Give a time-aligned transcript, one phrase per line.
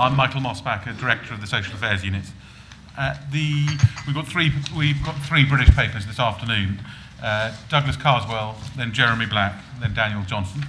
[0.00, 2.24] I'm Michael Mosbacher, Director of the Social Affairs Unit.
[2.96, 3.66] Uh, the,
[4.06, 6.80] we've, got three, we've got three British papers this afternoon.
[7.22, 10.64] Uh, Douglas Carswell, then Jeremy Black, then Daniel Johnson.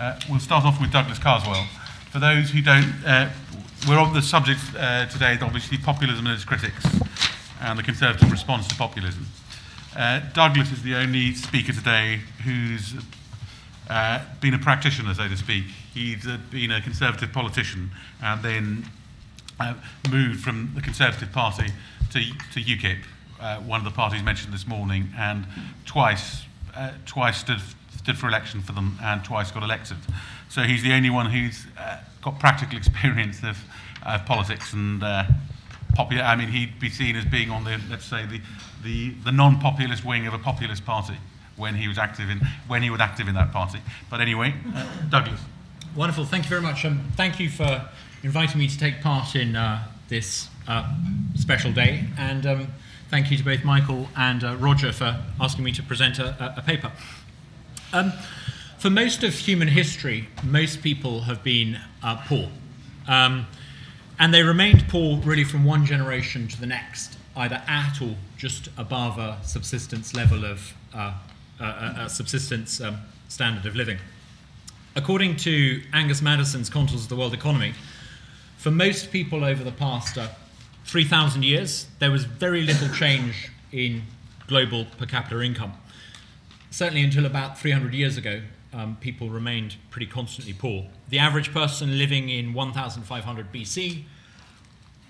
[0.00, 1.64] Uh, we'll start off with Douglas Carswell.
[2.10, 3.30] For those who don't, uh,
[3.88, 6.84] we're on the subject uh, today, obviously populism and its critics,
[7.60, 9.26] and the Conservative response to populism.
[9.94, 12.94] Uh, Douglas is the only speaker today who's
[13.88, 15.64] uh, been a practitioner, so to speak.
[15.94, 17.90] He's uh, been a Conservative politician
[18.22, 18.84] and then
[19.60, 19.74] uh,
[20.10, 21.72] moved from the Conservative Party
[22.12, 22.20] to,
[22.52, 22.98] to UKIP,
[23.40, 25.46] uh, one of the parties mentioned this morning, and
[25.84, 26.42] twice,
[27.04, 27.60] twice stood,
[27.96, 29.96] stood for election for them and twice got elected.
[30.48, 31.66] So he's the only one who's
[32.22, 33.58] got practical experience of
[34.04, 35.00] uh, politics and
[35.94, 36.22] popular.
[36.22, 38.40] I mean, he'd be seen as being on the, let's say, the,
[38.82, 41.16] the, the non-populist wing of a populist party
[41.56, 43.80] when he was active in when he was active in that party.
[44.10, 45.40] But anyway, uh, Douglas.
[45.94, 46.24] Wonderful.
[46.24, 46.84] Thank you very much.
[46.84, 47.88] Um, thank you for
[48.22, 50.92] inviting me to take part in uh, this uh,
[51.34, 52.68] special day, and um,
[53.10, 56.62] thank you to both Michael and uh, Roger for asking me to present a, a
[56.62, 56.92] paper.
[57.92, 58.12] Um,
[58.78, 62.50] for most of human history, most people have been uh, poor.
[63.08, 63.46] Um,
[64.18, 68.68] and they remained poor really from one generation to the next, either at or just
[68.76, 71.14] above a subsistence level of uh,
[71.60, 73.98] a, a subsistence um, standard of living.
[74.94, 77.74] According to Angus Maddison's Contours of the World Economy,
[78.56, 80.28] for most people over the past uh,
[80.84, 84.02] 3,000 years, there was very little change in
[84.46, 85.72] global per capita income.
[86.70, 88.40] Certainly until about 300 years ago,
[88.72, 90.86] um, people remained pretty constantly poor.
[91.08, 94.04] The average person living in 1500 BC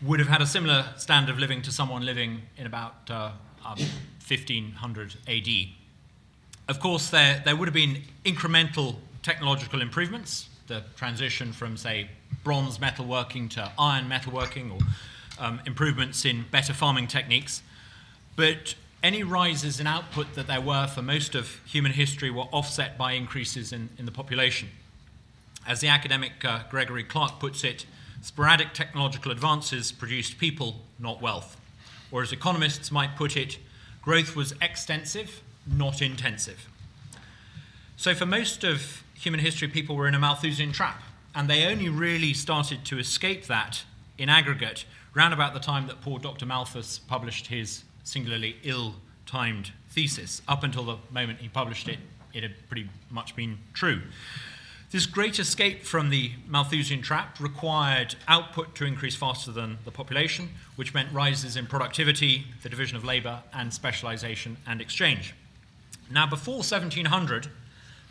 [0.02, 3.30] would have had a similar standard of living to someone living in about uh,
[3.64, 3.78] um,
[4.27, 5.48] 1500 AD.
[6.69, 12.08] Of course, there, there would have been incremental technological improvements, the transition from, say,
[12.42, 14.78] bronze metalworking to iron metalworking, or
[15.39, 17.62] um, improvements in better farming techniques.
[18.34, 22.98] But any rises in output that there were for most of human history were offset
[22.98, 24.68] by increases in, in the population.
[25.68, 27.86] As the academic uh, Gregory Clark puts it,
[28.23, 31.61] sporadic technological advances produced people, not wealth.
[32.11, 33.58] Or as economists might put it,
[34.02, 36.69] growth was extensive not intensive.
[37.97, 41.03] So, for most of human history, people were in a Malthusian trap,
[41.35, 43.85] and they only really started to escape that
[44.19, 44.85] in aggregate
[45.15, 46.47] round about the time that poor Dr.
[46.47, 50.43] Malthus published his singularly ill timed thesis.
[50.47, 51.98] Up until the moment he published it,
[52.35, 54.03] it had pretty much been true.
[54.91, 60.51] This great escape from the Malthusian trap required output to increase faster than the population,
[60.77, 65.35] which meant rises in productivity, the division of labor, and specialization and exchange.
[66.11, 67.48] Now, before 1700,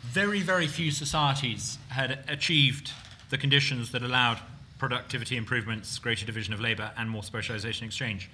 [0.02, 2.92] very, very few societies had achieved
[3.30, 4.38] the conditions that allowed
[4.78, 8.30] productivity improvements, greater division of labor, and more specialization exchange.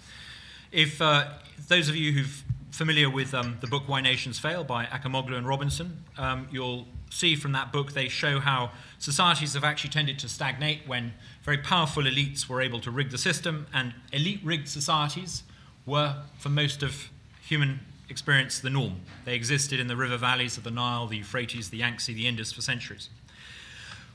[0.73, 1.29] If uh,
[1.69, 5.47] those of you who've familiar with um, the book Why Nations Fail by Acemoglu and
[5.47, 10.29] Robinson, um, you'll see from that book they show how societies have actually tended to
[10.29, 11.13] stagnate when
[11.43, 15.43] very powerful elites were able to rig the system, and elite rigged societies
[15.85, 17.11] were, for most of
[17.43, 17.81] human
[18.13, 19.01] experienced the norm.
[19.25, 22.53] They existed in the river valleys of the Nile, the Euphrates, the Yangtze, the Indus
[22.53, 23.09] for centuries.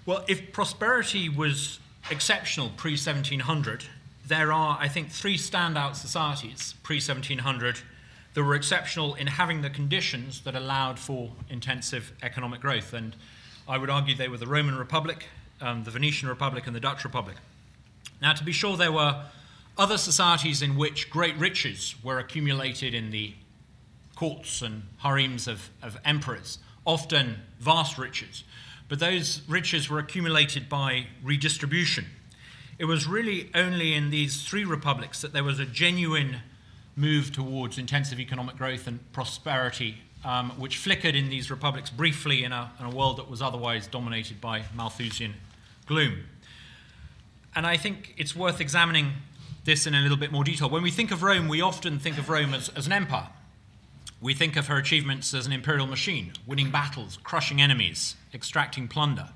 [0.06, 3.84] Well, if prosperity was exceptional pre 1700,
[4.26, 7.80] there are, I think, three standout societies pre 1700
[8.34, 12.94] that were exceptional in having the conditions that allowed for intensive economic growth.
[12.94, 13.16] And
[13.68, 15.26] I would argue they were the Roman Republic,
[15.60, 17.36] um, the Venetian Republic, and the Dutch Republic.
[18.22, 19.24] Now, to be sure, there were
[19.78, 23.34] other societies in which great riches were accumulated in the
[24.18, 28.44] courts and harems of, of emperors, often vast riches.
[28.90, 32.06] But those riches were accumulated by redistribution.
[32.80, 36.38] It was really only in these three republics that there was a genuine
[36.96, 42.52] move towards intensive economic growth and prosperity, um, which flickered in these republics briefly in
[42.52, 45.36] a, in a world that was otherwise dominated by Malthusian
[45.86, 46.24] gloom.
[47.56, 49.12] And I think it's worth examining
[49.64, 50.72] this in a little bit more detail.
[50.72, 53.30] When we think of Rome, we often think of Rome as, as an empire.
[54.20, 59.30] We think of her achievements as an imperial machine, winning battles, crushing enemies, extracting plunder.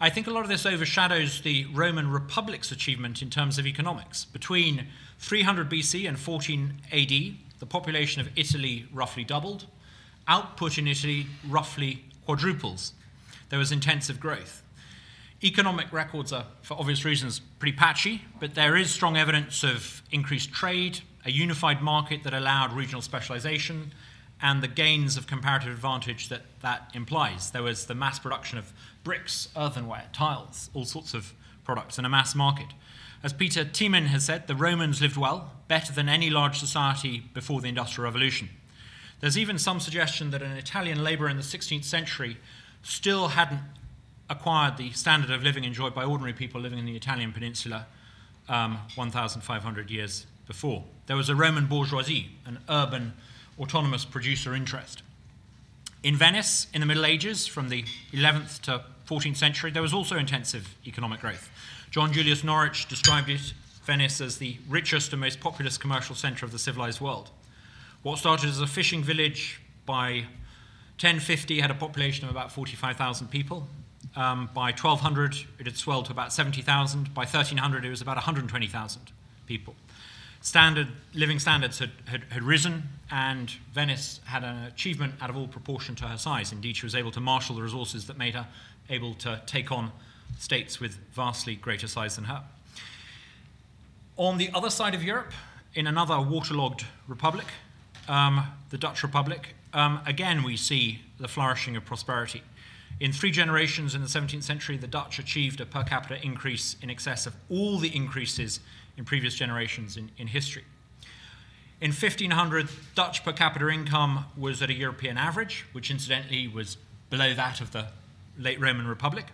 [0.00, 4.24] I think a lot of this overshadows the Roman Republic's achievement in terms of economics.
[4.24, 4.86] Between
[5.18, 7.08] 300 BC and 14 AD,
[7.58, 9.66] the population of Italy roughly doubled.
[10.28, 12.92] Output in Italy roughly quadruples.
[13.48, 14.62] There was intensive growth.
[15.44, 20.52] Economic records are, for obvious reasons, pretty patchy, but there is strong evidence of increased
[20.52, 23.92] trade, a unified market that allowed regional specialization,
[24.42, 27.52] and the gains of comparative advantage that that implies.
[27.52, 28.72] There was the mass production of
[29.04, 31.32] bricks, earthenware, tiles, all sorts of
[31.64, 32.66] products and a mass market.
[33.22, 37.60] As Peter Temin has said, the Romans lived well, better than any large society before
[37.60, 38.48] the Industrial Revolution.
[39.20, 42.38] There's even some suggestion that an Italian labourer in the 16th century
[42.82, 43.60] still hadn't
[44.28, 47.86] acquired the standard of living enjoyed by ordinary people living in the Italian peninsula
[48.48, 50.82] um, 1,500 years before.
[51.06, 53.12] There was a Roman bourgeoisie, an urban
[53.58, 55.02] autonomous producer interest.
[56.02, 60.16] In Venice, in the Middle Ages, from the 11th to 14th century, there was also
[60.16, 61.48] intensive economic growth.
[61.90, 63.52] John Julius Norwich described it,
[63.84, 67.30] Venice as the richest and most populous commercial centre of the civilized world.
[68.02, 70.26] What started as a fishing village by
[71.00, 73.66] 1050 had a population of about 45,000 people.
[74.14, 77.12] Um, by 1200, it had swelled to about 70,000.
[77.14, 79.02] By 1300, it was about 120,000
[79.46, 79.74] people.
[80.42, 85.46] Standard living standards had, had, had, risen, and Venice had an achievement out of all
[85.46, 86.50] proportion to her size.
[86.50, 88.48] Indeed, she was able to marshal the resources that made her
[88.90, 89.92] able to take on
[90.40, 92.42] states with vastly greater size than her.
[94.16, 95.32] On the other side of Europe,
[95.74, 97.46] in another waterlogged republic,
[98.08, 102.42] um, the Dutch Republic, um, again we see the flourishing of prosperity.
[102.98, 106.90] In three generations in the 17th century, the Dutch achieved a per capita increase in
[106.90, 108.60] excess of all the increases
[108.96, 110.64] in previous generations in, in history.
[111.80, 116.76] In 1500, Dutch per capita income was at a European average, which incidentally was
[117.10, 117.88] below that of the
[118.38, 119.26] late Roman Republic.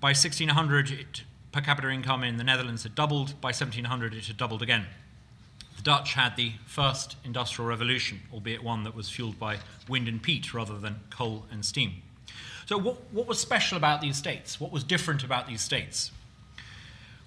[0.00, 3.40] By 1600, it, per capita income in the Netherlands had doubled.
[3.40, 4.86] By 1700, it had doubled again.
[5.76, 9.58] The Dutch had the first industrial revolution, albeit one that was fueled by
[9.88, 12.02] wind and peat rather than coal and steam.
[12.66, 14.60] So, what, what was special about these states?
[14.60, 16.12] What was different about these states?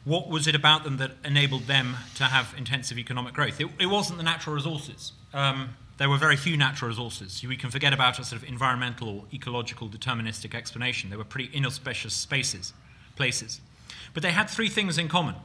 [0.05, 3.59] What was it about them that enabled them to have intensive economic growth?
[3.59, 5.13] It, it wasn't the natural resources.
[5.33, 7.43] Um, there were very few natural resources.
[7.43, 11.09] We can forget about a sort of environmental or ecological deterministic explanation.
[11.09, 12.73] They were pretty inauspicious spaces,
[13.15, 13.61] places.
[14.13, 15.35] But they had three things in common.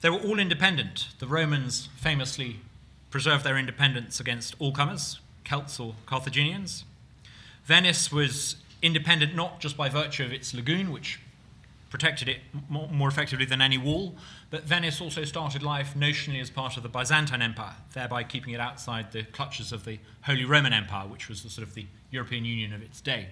[0.00, 1.08] They were all independent.
[1.20, 2.56] The Romans famously
[3.10, 6.84] preserved their independence against all comers, Celts or Carthaginians.
[7.64, 11.20] Venice was independent not just by virtue of its lagoon, which
[11.90, 12.38] protected it
[12.68, 14.14] more, more, effectively than any wall,
[14.48, 18.60] but Venice also started life notionally as part of the Byzantine Empire, thereby keeping it
[18.60, 22.44] outside the clutches of the Holy Roman Empire, which was the sort of the European
[22.44, 23.28] Union of its day.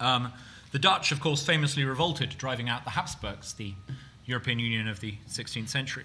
[0.00, 0.32] Um,
[0.72, 3.74] the Dutch, of course, famously revolted, driving out the Habsburgs, the
[4.26, 6.04] European Union of the 16th century.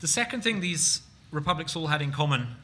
[0.00, 1.00] The second thing these
[1.30, 2.56] republics all had in common,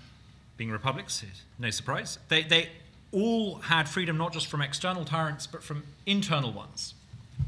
[0.59, 1.25] being republics,
[1.59, 2.69] no surprise, they, they
[3.13, 6.95] all had freedom not just from external tyrants, but from internal ones.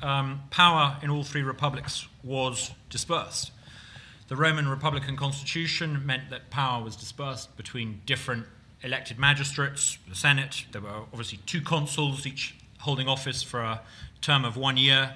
[0.03, 3.53] Um, power in all three republics was dispersed.
[4.29, 8.47] The Roman Republican constitution meant that power was dispersed between different
[8.83, 10.67] elected magistrates, the Senate.
[10.73, 13.81] There were obviously two consuls, each holding office for a
[14.21, 15.15] term of one year.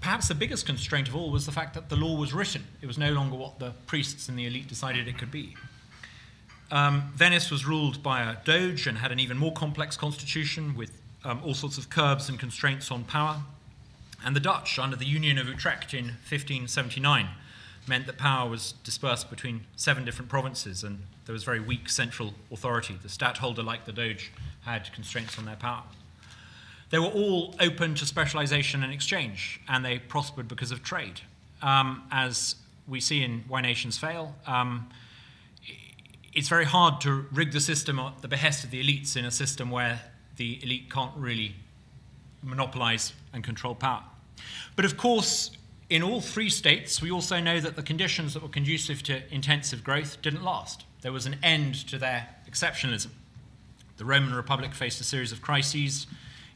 [0.00, 2.64] Perhaps the biggest constraint of all was the fact that the law was written.
[2.82, 5.56] It was no longer what the priests and the elite decided it could be.
[6.70, 10.92] Um, Venice was ruled by a doge and had an even more complex constitution with
[11.24, 13.40] um, all sorts of curbs and constraints on power.
[14.24, 17.28] And the Dutch, under the Union of Utrecht in 1579,
[17.86, 22.34] meant that power was dispersed between seven different provinces and there was very weak central
[22.50, 22.98] authority.
[23.00, 24.30] The stadtholder, like the Doge,
[24.62, 25.82] had constraints on their power.
[26.90, 31.20] They were all open to specialization and exchange, and they prospered because of trade.
[31.62, 32.56] Um, as
[32.86, 34.88] we see in Why Nations Fail, um,
[36.34, 39.30] it's very hard to rig the system at the behest of the elites in a
[39.30, 40.00] system where
[40.36, 41.54] the elite can't really
[42.42, 44.02] monopolize and control power.
[44.76, 45.50] But of course,
[45.90, 49.84] in all three states, we also know that the conditions that were conducive to intensive
[49.84, 50.84] growth didn't last.
[51.02, 53.10] There was an end to their exceptionalism.
[53.96, 56.06] The Roman Republic faced a series of crises.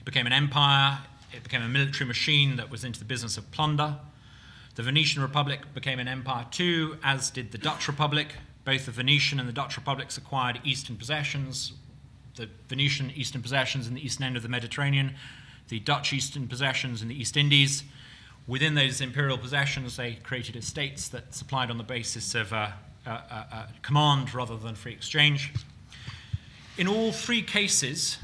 [0.00, 0.99] It became an empire,
[1.33, 3.97] it became a military machine that was into the business of plunder.
[4.75, 9.38] The Venetian Republic became an empire too, as did the Dutch Republic, both the Venetian
[9.40, 11.73] and the Dutch republics acquired eastern possessions,
[12.37, 15.14] the Venetian eastern possessions in the eastern end of the Mediterranean,
[15.69, 17.85] the Dutch eastern possessions in the East Indies.
[18.47, 22.71] Within those imperial possessions, they created estates that supplied on the basis of uh,
[23.07, 25.53] uh, uh, command rather than free exchange.
[26.77, 28.19] In all three cases,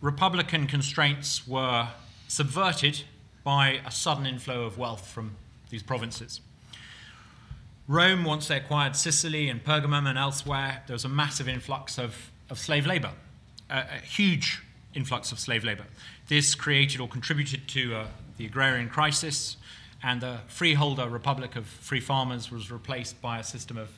[0.00, 1.88] republican constraints were
[2.28, 3.02] subverted
[3.44, 5.36] by a sudden inflow of wealth from
[5.70, 6.40] these provinces.
[7.88, 12.30] Rome, once they acquired Sicily and Pergamum and elsewhere, there was a massive influx of,
[12.48, 13.10] of slave labor,
[13.68, 14.62] a, a, huge
[14.94, 15.84] influx of slave labor.
[16.28, 19.56] This created or contributed to uh, the agrarian crisis,
[20.02, 23.90] and the freeholder republic of free farmers was replaced by a system of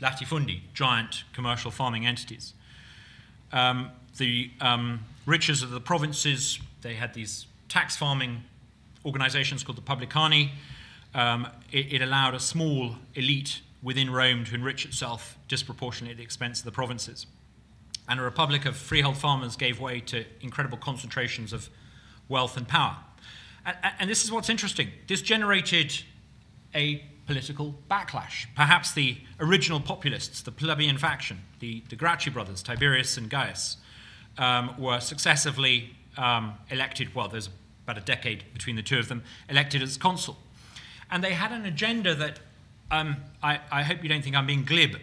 [0.00, 2.54] latifundi, giant commercial farming entities.
[3.52, 8.44] Um, the um, riches of the provinces, they had these tax farming
[9.04, 10.50] organizations called the Publicani.
[11.14, 16.24] Um, it, it allowed a small elite within Rome to enrich itself disproportionately at the
[16.24, 17.26] expense of the provinces.
[18.08, 21.68] And a republic of freehold farmers gave way to incredible concentrations of
[22.28, 22.96] wealth and power.
[23.66, 24.88] And, and this is what's interesting.
[25.06, 26.02] This generated
[26.74, 28.46] a political backlash.
[28.56, 33.76] Perhaps the original populists, the plebeian faction, the, the Gracchi brothers, Tiberius and Gaius,
[34.38, 37.50] um, were successively um, elected, well, there's
[37.84, 40.38] about a decade between the two of them, elected as consul.
[41.10, 42.40] And they had an agenda that
[42.90, 44.96] um, I, I, hope you don't think I'm being glib.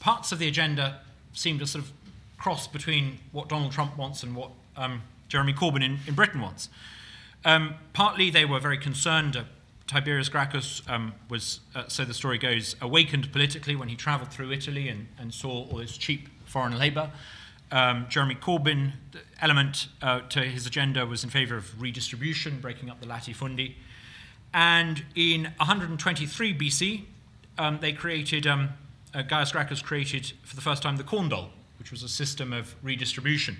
[0.00, 1.00] Parts of the agenda
[1.32, 1.92] seem to sort of
[2.38, 6.68] cross between what Donald Trump wants and what um, Jeremy Corbyn in, in Britain wants.
[7.44, 9.36] Um, partly they were very concerned.
[9.36, 9.44] Uh,
[9.86, 14.52] Tiberius Gracchus um, was, uh, so the story goes, awakened politically when he travelled through
[14.52, 17.10] Italy and, and, saw all this cheap foreign labour.
[17.72, 22.90] Um, Jeremy Corbyn, the element uh, to his agenda was in favour of redistribution, breaking
[22.90, 23.74] up the latifundi.
[24.52, 27.04] And in 123 BC,
[27.58, 28.70] um, they created, um,
[29.14, 32.52] uh, Gaius Gracchus created for the first time the corn dole, which was a system
[32.52, 33.58] of redistribution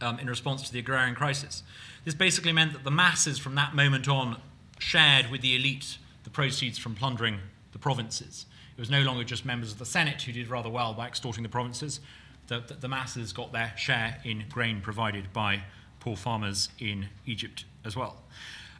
[0.00, 1.62] um, in response to the agrarian crisis.
[2.04, 4.40] This basically meant that the masses from that moment on
[4.78, 7.38] shared with the elite the proceeds from plundering
[7.72, 8.46] the provinces.
[8.76, 11.42] It was no longer just members of the Senate who did rather well by extorting
[11.42, 12.00] the provinces.
[12.48, 15.62] The, the, the masses got their share in grain provided by
[16.00, 18.16] poor farmers in Egypt as well.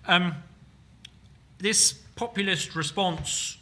[0.06, 0.34] Um,
[1.58, 3.58] this populist response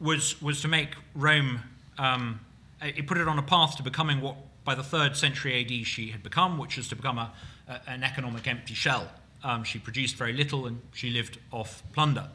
[0.00, 1.60] was, was to make Rome,
[1.96, 2.40] um,
[2.80, 6.10] it put it on a path to becoming what by the third century AD she
[6.10, 7.32] had become, which was to become a,
[7.68, 9.08] a, an economic empty shell.
[9.44, 12.28] Um, she produced very little and she lived off plunder.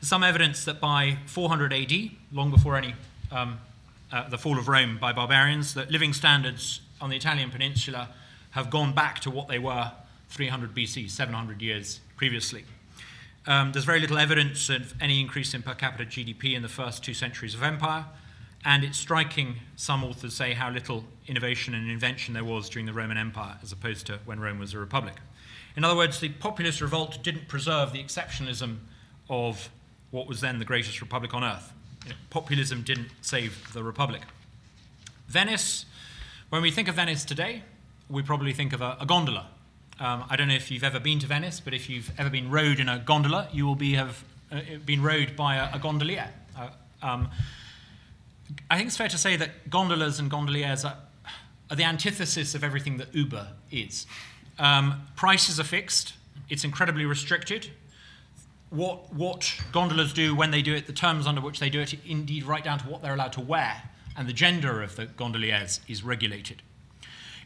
[0.00, 1.92] There's some evidence that by 400 AD,
[2.32, 2.94] long before any
[3.30, 3.60] um,
[4.10, 8.08] uh, the fall of Rome by barbarians, that living standards on the Italian peninsula
[8.52, 9.92] have gone back to what they were
[10.30, 12.64] 300 BC, 700 years previously.
[13.46, 17.02] Um, there's very little evidence of any increase in per capita GDP in the first
[17.02, 18.04] two centuries of empire,
[18.64, 22.92] and it's striking, some authors say, how little innovation and invention there was during the
[22.92, 25.14] Roman Empire as opposed to when Rome was a republic.
[25.76, 28.78] In other words, the populist revolt didn't preserve the exceptionalism
[29.30, 29.70] of
[30.10, 31.72] what was then the greatest republic on earth.
[32.04, 34.22] You know, populism didn't save the republic.
[35.28, 35.84] Venice,
[36.48, 37.62] when we think of Venice today,
[38.08, 39.46] we probably think of a, a gondola
[40.00, 42.50] um, I don't know if you've ever been to Venice, but if you've ever been
[42.50, 44.22] rowed in a gondola, you will be have
[44.52, 46.28] uh, been rowed by a, a gondolier.
[46.56, 46.68] Uh,
[47.02, 47.28] um,
[48.70, 50.96] I think it's fair to say that gondolas and gondoliers are,
[51.70, 54.06] are the antithesis of everything that Uber is.
[54.58, 56.14] Um, prices are fixed.
[56.48, 57.70] It's incredibly restricted.
[58.70, 61.94] What, what gondolas do when they do it, the terms under which they do it,
[62.06, 63.82] indeed right down to what they're allowed to wear,
[64.16, 66.62] and the gender of the gondoliers is regulated.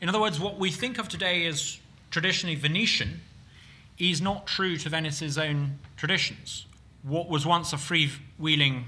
[0.00, 1.78] In other words, what we think of today as
[2.12, 3.22] traditionally Venetian,
[3.98, 6.66] is not true to Venice's own traditions.
[7.02, 8.84] What was once a freewheeling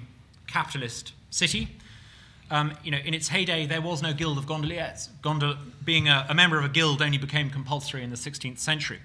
[0.47, 1.77] capitalist city,
[2.51, 5.09] um, you know, in its heyday, there was no guild of gondoliers.
[5.23, 9.01] Gondol- being a, a member of a guild only became compulsory in the 16th century.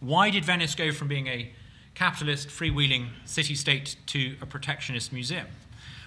[0.00, 1.50] Why did Venice go from being a
[1.94, 5.46] capitalist, freewheeling city state to a protectionist museum?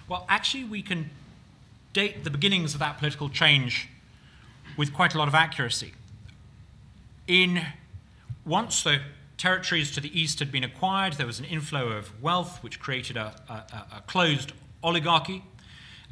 [0.08, 1.10] Well, actually, we can
[1.92, 3.88] date the beginnings of that political change
[4.76, 5.94] with quite a lot of accuracy.
[7.26, 7.64] In
[8.44, 9.00] once the
[9.38, 13.16] territories to the east had been acquired, there was an inflow of wealth, which created
[13.16, 15.42] a, a, a closed oligarchy.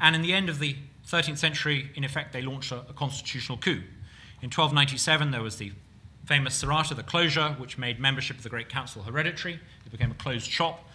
[0.00, 0.76] And in the end of the
[1.08, 3.82] 13th century, in effect, they launched a, a, constitutional coup.
[4.42, 5.72] In 1297, there was the
[6.24, 9.60] famous Serrata, the closure, which made membership of the Great Council hereditary.
[9.84, 10.88] It became a closed shop.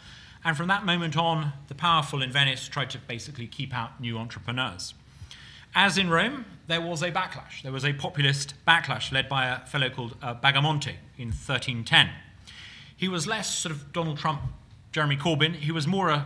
[0.44, 4.18] And from that moment on, the powerful in Venice tried to basically keep out new
[4.18, 4.94] entrepreneurs.
[5.76, 7.62] As in Rome, there was a backlash.
[7.62, 12.10] There was a populist backlash led by a fellow called uh, Bagamonte in 1310.
[12.96, 14.42] He was less sort of Donald Trump,
[14.92, 15.54] Jeremy Corbyn.
[15.54, 16.26] He was more a,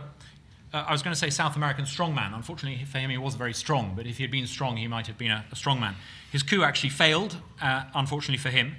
[0.74, 2.34] uh, I was going to say South American strongman.
[2.34, 5.06] Unfortunately for him, he wasn't very strong, but if he had been strong, he might
[5.06, 5.94] have been a, a strongman.
[6.32, 8.74] His coup actually failed, uh, unfortunately for him,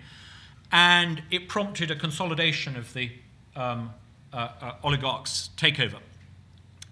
[0.71, 3.11] and it prompted a consolidation of the
[3.55, 3.93] um,
[4.33, 5.99] uh, uh, oligarchs' takeover.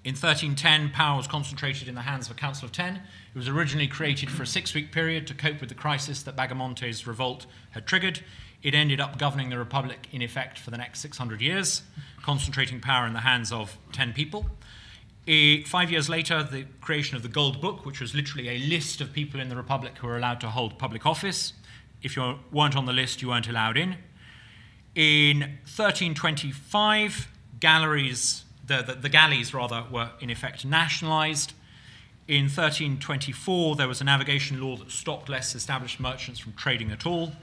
[0.06, 2.96] In 1310, power was concentrated in the hands of a Council of Ten.
[2.96, 6.38] It was originally created for a six week period to cope with the crisis that
[6.38, 8.22] Bagamonte's revolt had triggered.
[8.62, 11.84] It ended up governing the Republic in effect for the next 600 years,
[12.22, 14.46] concentrating power in the hands of 10 people.
[15.66, 19.14] Five years later, the creation of the Gold Book, which was literally a list of
[19.14, 21.54] people in the Republic who were allowed to hold public office.
[22.02, 23.96] If you weren't on the list, you weren't allowed in.
[24.96, 31.54] In 1325, galleries the, the, the galleys, rather, were in effect nationalised.
[32.28, 37.06] In 1324, there was a navigation law that stopped less established merchants from trading at
[37.06, 37.34] all.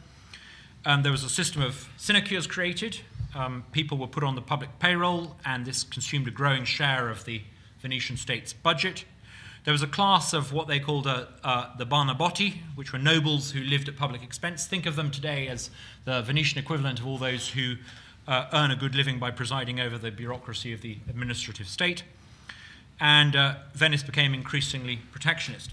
[0.87, 3.01] Um, there was a system of sinecures created.
[3.35, 7.25] Um, people were put on the public payroll, and this consumed a growing share of
[7.27, 7.43] the
[7.81, 9.05] Venetian state's budget.
[9.65, 13.51] There was a class of what they called uh, uh, the Barnabotti, which were nobles
[13.51, 14.67] who lived at public expense.
[14.67, 15.71] Think of them today as
[16.07, 17.77] the Venetian equivalent of all those who
[18.27, 22.05] uh, earn a good living by presiding over the bureaucracy of the administrative state.
[22.99, 25.73] And uh, Venice became increasingly protectionist.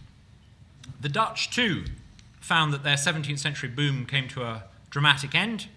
[0.99, 1.85] The Dutch, too,
[2.39, 5.67] found that their 17th century boom came to a dramatic end.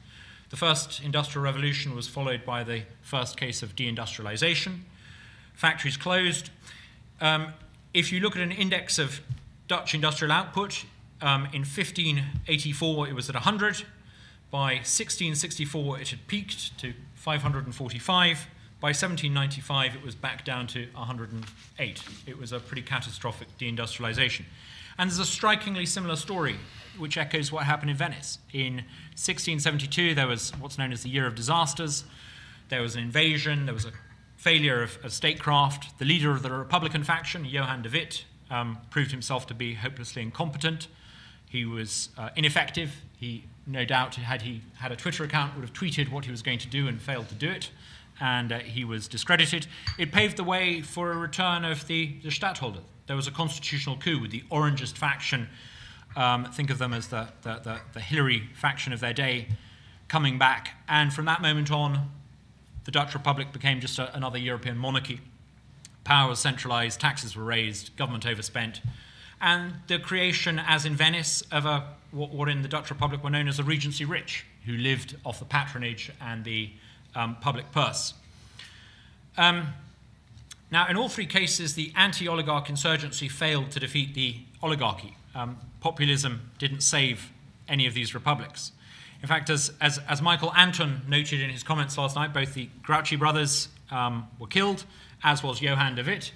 [0.50, 4.80] The first industrial revolution was followed by the first case of deindustrialization.
[5.60, 6.48] Factories closed.
[7.20, 7.52] Um,
[7.92, 9.20] if you look at an index of
[9.68, 10.86] Dutch industrial output,
[11.20, 13.84] um, in 1584 it was at 100.
[14.50, 18.46] By 1664 it had peaked to 545.
[18.80, 22.04] By 1795 it was back down to 108.
[22.26, 24.44] It was a pretty catastrophic deindustrialization.
[24.96, 26.56] And there's a strikingly similar story
[26.96, 28.38] which echoes what happened in Venice.
[28.54, 28.76] In
[29.12, 32.04] 1672 there was what's known as the Year of Disasters.
[32.70, 33.92] There was an invasion, there was a
[34.40, 35.98] failure of, of statecraft.
[35.98, 40.22] The leader of the Republican faction, Johan de Witt, um, proved himself to be hopelessly
[40.22, 40.88] incompetent.
[41.46, 42.90] He was uh, ineffective.
[43.18, 46.40] He, no doubt, had he had a Twitter account, would have tweeted what he was
[46.40, 47.70] going to do and failed to do it.
[48.18, 49.66] And uh, he was discredited.
[49.98, 52.80] It paved the way for a return of the, the Stadtholder.
[53.08, 55.50] There was a constitutional coup with the Orangist faction.
[56.16, 59.48] Um, think of them as the, the, the, the Hillary faction of their day
[60.08, 60.82] coming back.
[60.88, 62.10] And from that moment on,
[62.90, 65.20] the Dutch Republic became just a, another European monarchy.
[66.02, 68.80] Power was centralized, taxes were raised, government overspent,
[69.40, 73.30] and the creation, as in Venice, of a, what, what in the Dutch Republic were
[73.30, 76.70] known as a regency rich, who lived off the patronage and the
[77.14, 78.14] um, public purse.
[79.38, 79.68] Um,
[80.72, 85.16] now, in all three cases, the anti oligarch insurgency failed to defeat the oligarchy.
[85.36, 87.30] Um, populism didn't save
[87.68, 88.72] any of these republics.
[89.22, 92.70] In fact, as, as, as, Michael Anton noted in his comments last night, both the
[92.82, 94.84] Gracchi brothers um, were killed,
[95.22, 96.32] as was Johan de Witt.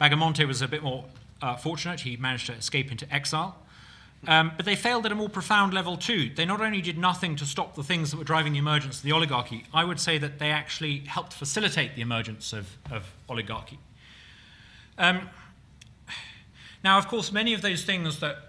[0.00, 1.04] Bagamonte was a bit more
[1.42, 2.00] uh, fortunate.
[2.00, 3.56] He managed to escape into exile.
[4.26, 6.30] Um, but they failed at a more profound level, too.
[6.34, 9.02] They not only did nothing to stop the things that were driving the emergence of
[9.04, 13.78] the oligarchy, I would say that they actually helped facilitate the emergence of, of oligarchy.
[14.96, 15.28] Um,
[16.84, 18.47] now, of course, many of those things that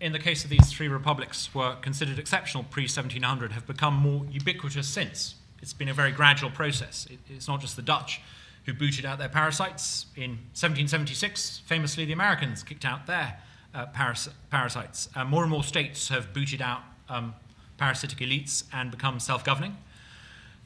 [0.00, 4.24] in the case of these three republics, were considered exceptional pre 1700 have become more
[4.30, 5.34] ubiquitous since.
[5.60, 7.06] It's been a very gradual process.
[7.10, 8.20] It, it's not just the Dutch
[8.64, 10.06] who booted out their parasites.
[10.16, 13.38] In 1776, famously, the Americans kicked out their
[13.74, 15.08] uh, paras- parasites.
[15.14, 17.34] Uh, more and more states have booted out um,
[17.76, 19.76] parasitic elites and become self governing.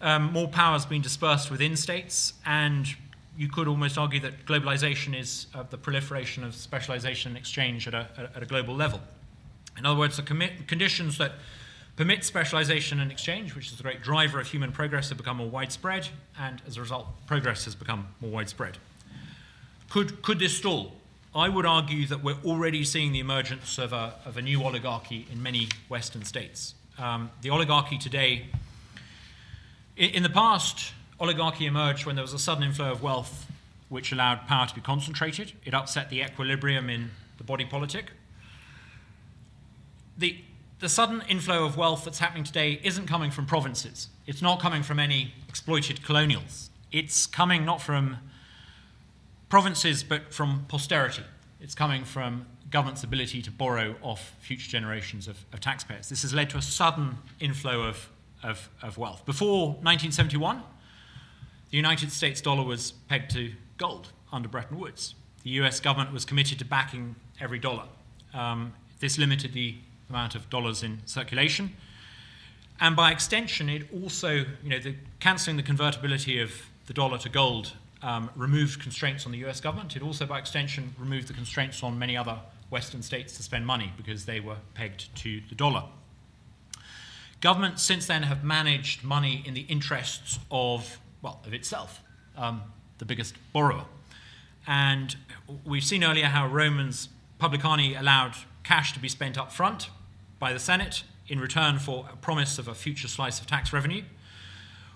[0.01, 2.87] Um, more power has been dispersed within states, and
[3.37, 7.95] you could almost argue that globalization is uh, the proliferation of specialization and exchange at
[7.95, 9.01] a, at a global level.
[9.77, 11.33] In other words, the conditions that
[11.97, 15.49] permit specialization and exchange, which is the great driver of human progress, have become more
[15.49, 16.09] widespread,
[16.39, 18.79] and as a result, progress has become more widespread.
[19.91, 20.93] Could, could this stall?
[21.35, 25.27] I would argue that we're already seeing the emergence of a, of a new oligarchy
[25.31, 26.75] in many Western states.
[26.99, 28.47] Um, the oligarchy today,
[29.97, 33.47] in, in the past, oligarchy emerged when there was a sudden inflow of wealth
[33.89, 35.53] which allowed power to be concentrated.
[35.65, 38.11] It upset the equilibrium in the body politic
[40.17, 40.39] the,
[40.81, 44.09] the sudden inflow of wealth that's happening today isn't coming from provinces.
[44.27, 46.71] It's not coming from any exploited colonials.
[46.93, 48.19] It's coming not from
[49.49, 51.25] provinces, but from posterity.
[51.61, 56.09] It's coming from government's ability to borrow off future generations of, of taxpayers.
[56.09, 58.11] This has led to a sudden inflow of,
[58.43, 59.25] of, of wealth.
[59.25, 60.63] Before 1971,
[61.71, 65.15] the United States dollar was pegged to gold under Bretton Woods.
[65.45, 67.85] The US government was committed to backing every dollar.
[68.33, 69.77] Um, this limited the
[70.09, 71.75] amount of dollars in circulation.
[72.81, 76.53] And by extension, it also, you know, the, cancelling the convertibility of
[76.87, 79.97] the dollar to gold um, removed constraints on the US government.
[79.97, 82.39] It also, by extension, removed the constraints on many other
[82.71, 85.85] Western states to spend money because they were pegged to the dollar.
[87.41, 92.01] Governments since then have managed money in the interests of, well, of itself,
[92.37, 92.63] um,
[92.99, 93.85] the biggest borrower.
[94.67, 95.15] And
[95.65, 97.09] we've seen earlier how Romans
[97.41, 98.35] Publicani allowed
[98.65, 99.91] cash to be spent up front
[100.39, 104.03] by the Senate in return for a promise of a future slice of tax revenue.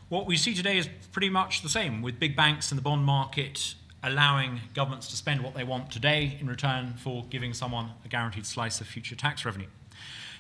[0.09, 3.05] What we see today is pretty much the same, with big banks and the bond
[3.05, 8.09] market allowing governments to spend what they want today in return for giving someone a
[8.09, 9.67] guaranteed slice of future tax revenue.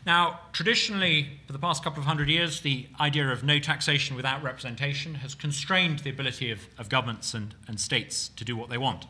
[0.07, 4.43] Now, traditionally, for the past couple of hundred years, the idea of no taxation without
[4.43, 8.79] representation has constrained the ability of, of governments and, and states to do what they
[8.79, 9.07] want.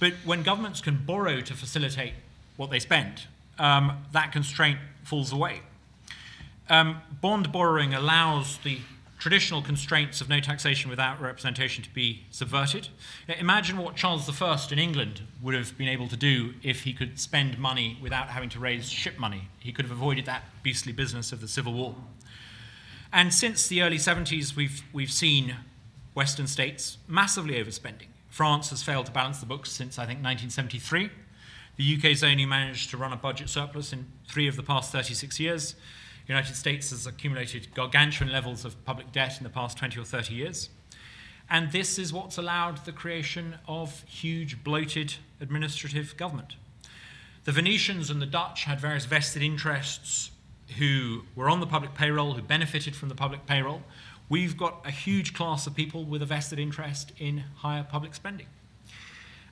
[0.00, 2.14] But when governments can borrow to facilitate
[2.56, 3.22] what they spend,
[3.58, 5.60] um, that constraint falls away.
[6.68, 8.78] Um, bond borrowing allows the
[9.18, 12.88] traditional constraints of no taxation without representation to be subverted.
[13.38, 17.18] Imagine what Charles I in England would have been able to do if he could
[17.18, 19.48] spend money without having to raise ship money.
[19.58, 21.94] He could have avoided that beastly business of the Civil War.
[23.12, 25.56] And since the early 70s, we've, we've seen
[26.14, 28.08] Western states massively overspending.
[28.28, 31.10] France has failed to balance the books since, I think, 1973.
[31.76, 35.38] The UK's only managed to run a budget surplus in three of the past 36
[35.38, 35.74] years.
[36.26, 40.04] The United States has accumulated gargantuan levels of public debt in the past 20 or
[40.04, 40.70] 30 years.
[41.48, 46.56] And this is what's allowed the creation of huge, bloated administrative government.
[47.44, 50.30] The Venetians and the Dutch had various vested interests
[50.78, 53.82] who were on the public payroll, who benefited from the public payroll.
[54.28, 58.46] We've got a huge class of people with a vested interest in higher public spending.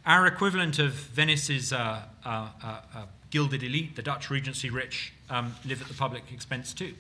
[0.07, 5.57] Our equivalent of Venice's uh, uh, uh, uh gilded elite, the Dutch Regency rich, um,
[5.65, 6.95] live at the public expense too.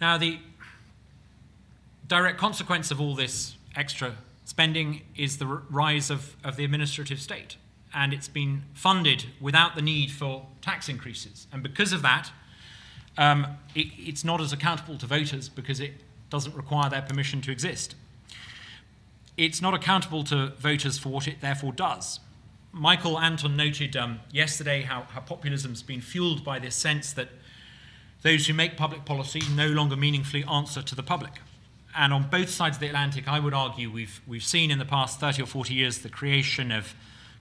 [0.00, 0.38] Now, the
[2.08, 4.14] direct consequence of all this extra
[4.44, 7.56] spending is the rise of, of the administrative state.
[7.92, 11.46] And it's been funded without the need for tax increases.
[11.52, 12.30] And because of that,
[13.18, 15.92] um, it, it's not as accountable to voters because it
[16.30, 17.94] doesn't require their permission to exist.
[19.36, 22.20] It's not accountable to voters for what it therefore does.
[22.72, 27.28] Michael Anton noted um, yesterday how, how populism's been fueled by this sense that
[28.22, 31.40] those who make public policy no longer meaningfully answer to the public.
[31.96, 34.84] And on both sides of the Atlantic, I would argue we've, we've seen in the
[34.84, 36.94] past 30 or 40 years the creation of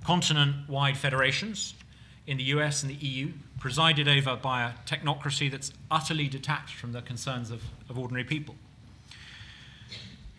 [0.03, 1.75] continent wide federations
[2.25, 6.91] in the US and the EU, presided over by a technocracy that's utterly detached from
[6.91, 8.55] the concerns of, of ordinary people.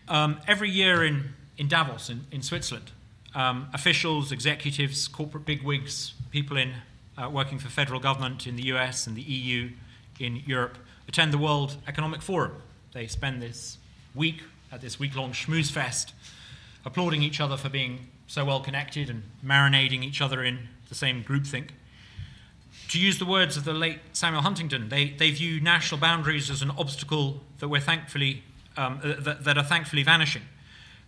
[0.07, 2.89] Um, every year in, in Davos, in, in Switzerland,
[3.35, 6.73] um, officials, executives, corporate bigwigs, people in
[7.19, 9.69] uh, working for federal government in the US and the EU,
[10.19, 12.53] in Europe, attend the World Economic Forum.
[12.93, 13.77] They spend this
[14.15, 16.15] week at this week long schmooze fest
[16.83, 21.23] applauding each other for being so well connected and marinading each other in the same
[21.23, 21.69] groupthink.
[22.89, 26.63] To use the words of the late Samuel Huntington, they, they view national boundaries as
[26.63, 28.41] an obstacle that, we're thankfully,
[28.77, 30.41] um, uh, that, that are thankfully vanishing.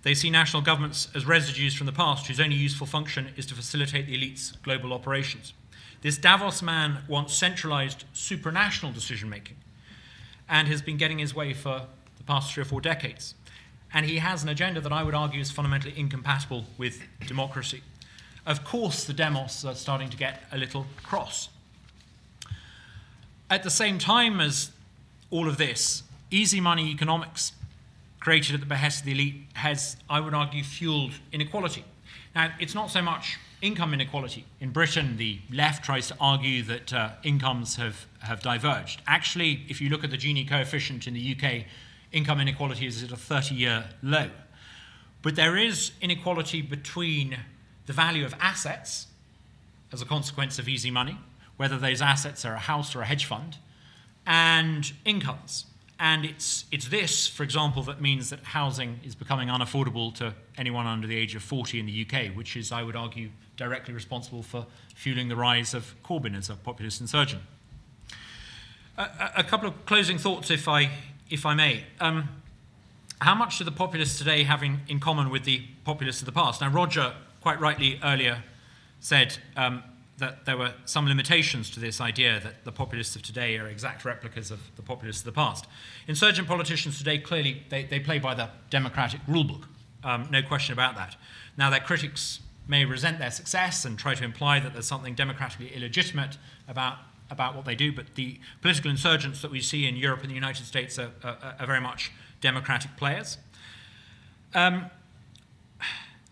[0.03, 3.55] They see national governments as residues from the past whose only useful function is to
[3.55, 5.53] facilitate the elite's global operations.
[6.01, 9.55] This Davos man wants centralized supranational decision making
[10.49, 11.87] and has been getting his way for
[12.17, 13.35] the past three or four decades.
[13.93, 17.81] And he has an agenda that I would argue is fundamentally incompatible with democracy.
[18.45, 21.47] Of course, the demos are starting to get a little cross.
[23.49, 24.71] At the same time as
[25.31, 27.53] all of this, easy money economics
[28.23, 31.83] created at the behest of the elite has, I would argue, fueled inequality.
[32.33, 34.45] Now, it's not so much income inequality.
[34.61, 39.01] In Britain, the left tries to argue that uh, incomes have, have diverged.
[39.07, 41.65] Actually, if you look at the Gini coefficient in the UK,
[42.13, 44.29] income inequality is at a 30 year low.
[45.21, 47.37] But there is inequality between
[47.87, 49.07] the value of assets
[49.91, 51.17] as a consequence of easy money,
[51.57, 53.57] whether those assets are a house or a hedge fund,
[54.25, 55.65] and incomes.
[56.03, 60.85] And it's, it's this, for example, that means that housing is becoming unaffordable to anyone
[60.85, 64.43] under the age of 40 in the UK, which is, I would argue, directly responsible
[64.43, 67.41] for fueling the rise of Corbyn as a populist insurgent.
[68.97, 70.91] A, couple of closing thoughts, if I,
[71.29, 71.85] if I may.
[72.01, 72.27] Um,
[73.21, 76.33] how much do the populists today have in, in common with the populists of the
[76.33, 76.59] past?
[76.59, 78.43] Now, Roger quite rightly earlier
[78.99, 79.81] said um,
[80.23, 84.05] that there were some limitations to this idea that the populists of today are exact
[84.05, 85.67] replicas of the populists of the past.
[86.07, 89.63] Insurgent politicians today clearly they, they play by the democratic rulebook,
[90.03, 91.17] um, no question about that.
[91.57, 95.73] Now their critics may resent their success and try to imply that there's something democratically
[95.75, 96.97] illegitimate about
[97.29, 100.35] about what they do, but the political insurgents that we see in Europe and the
[100.35, 103.37] United States are, are, are very much democratic players.
[104.53, 104.91] Um,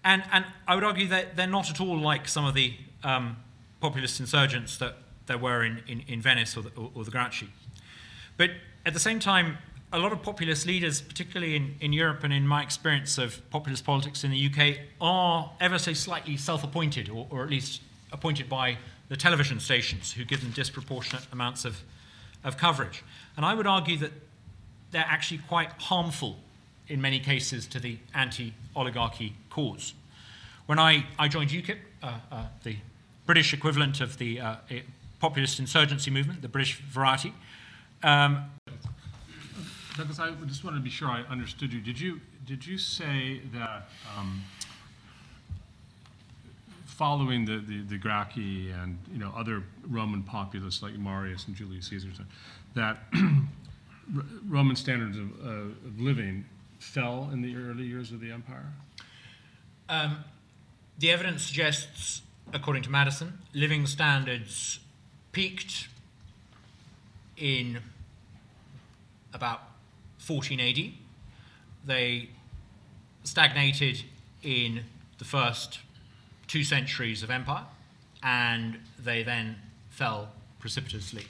[0.04, 3.38] and, and I would argue that they're not at all like some of the um,
[3.82, 7.50] populist insurgents that there were in, in, in Venice or the, or, or the Gracchi.
[8.38, 8.52] But
[8.86, 9.58] at the same time,
[9.94, 13.84] a lot of populist leaders, particularly in, in Europe and in my experience of populist
[13.86, 18.48] politics in the UK, are ever so slightly self appointed, or, or, at least appointed
[18.48, 18.78] by
[19.10, 21.82] the television stations who give them disproportionate amounts of,
[22.44, 23.04] of coverage.
[23.36, 24.12] And I would argue that
[24.92, 26.38] they're actually quite harmful
[26.88, 29.94] in many cases to the anti oligarchy cause.
[30.68, 32.78] When I, I joined UKIP, uh, uh, the
[33.26, 34.56] British equivalent of the uh,
[35.20, 37.34] populist insurgency movement, the British variety.
[38.04, 38.46] Um,
[39.96, 41.82] Douglas, I just wanted to be sure I understood you.
[41.82, 44.42] Did you did you say that um,
[46.86, 51.88] following the, the, the Gracchi and you know other Roman populists like Marius and Julius
[51.88, 52.10] Caesar,
[52.76, 52.98] that
[54.48, 55.50] Roman standards of, uh,
[55.88, 56.46] of living
[56.80, 58.68] fell in the early years of the empire?
[59.90, 60.18] Um,
[61.00, 62.22] the evidence suggests,
[62.54, 64.80] according to Maddison, living standards
[65.32, 65.88] peaked
[67.38, 67.80] in
[69.34, 69.62] about
[70.20, 70.78] 14 AD.
[71.86, 72.30] They
[73.24, 74.04] stagnated
[74.44, 74.82] in
[75.18, 75.80] the first
[76.48, 77.64] two centuries of empire,
[78.24, 79.56] and they then
[79.90, 81.26] fell precipitously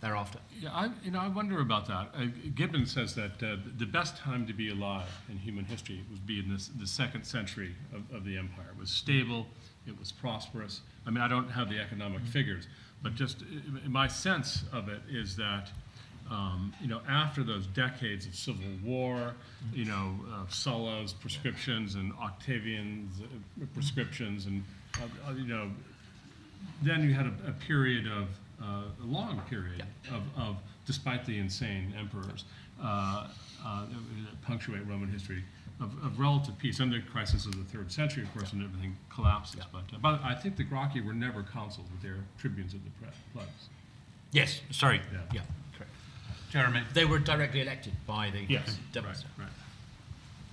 [0.00, 0.38] thereafter.
[0.60, 2.10] Yeah, I, you know, I wonder about that.
[2.14, 6.26] Uh, Gibbon says that uh, the best time to be alive in human history would
[6.26, 8.66] be in this, the second century of, of the empire.
[8.74, 9.46] It was stable,
[9.86, 10.80] it was prosperous.
[11.06, 12.66] I mean, I don't have the economic figures,
[13.02, 13.44] but just
[13.86, 15.70] my sense of it is that,
[16.30, 19.34] um, you know, after those decades of civil war,
[19.72, 24.62] you know, uh, Sulla's proscriptions and Octavian's uh, proscriptions, and
[24.98, 25.70] uh, uh, you know,
[26.82, 28.28] then you had a, a period of
[28.62, 32.44] uh, a long period of, of, despite the insane emperors,
[32.82, 33.26] uh,
[33.64, 35.42] uh, that punctuate Roman history,
[35.82, 36.80] of, of, relative peace.
[36.80, 39.56] Under the crisis of the third century, of course, and everything collapses.
[39.58, 39.64] Yeah.
[39.72, 42.90] But, uh, but I think the Gracchi were never consuls, but they're tribunes of the
[43.32, 43.68] plebs.
[44.30, 45.00] Yes, sorry.
[45.12, 45.18] Yeah.
[45.32, 45.40] yeah.
[45.76, 45.90] correct.
[46.50, 46.82] Jeremy.
[46.94, 48.78] They were directly elected by the yes.
[48.94, 49.48] Right, right.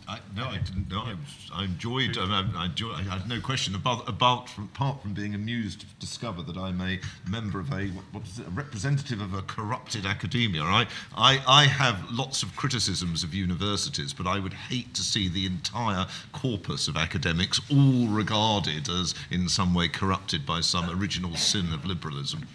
[0.10, 0.90] I, no, I didn't.
[0.90, 1.16] No, I,
[1.54, 2.18] I enjoyed.
[2.18, 5.86] I, I, enjoyed, I had no question about, about from, apart from being amused to
[6.00, 10.08] discover that I'm a member of a what is it, a representative of a corrupted
[10.08, 10.64] academia.
[10.64, 15.30] I, I, I have lots of criticisms of universities, but I would hate to see
[15.30, 21.36] the entire corpus of academics all regarded as in some way corrupted by some original
[21.36, 22.48] sin of liberalism.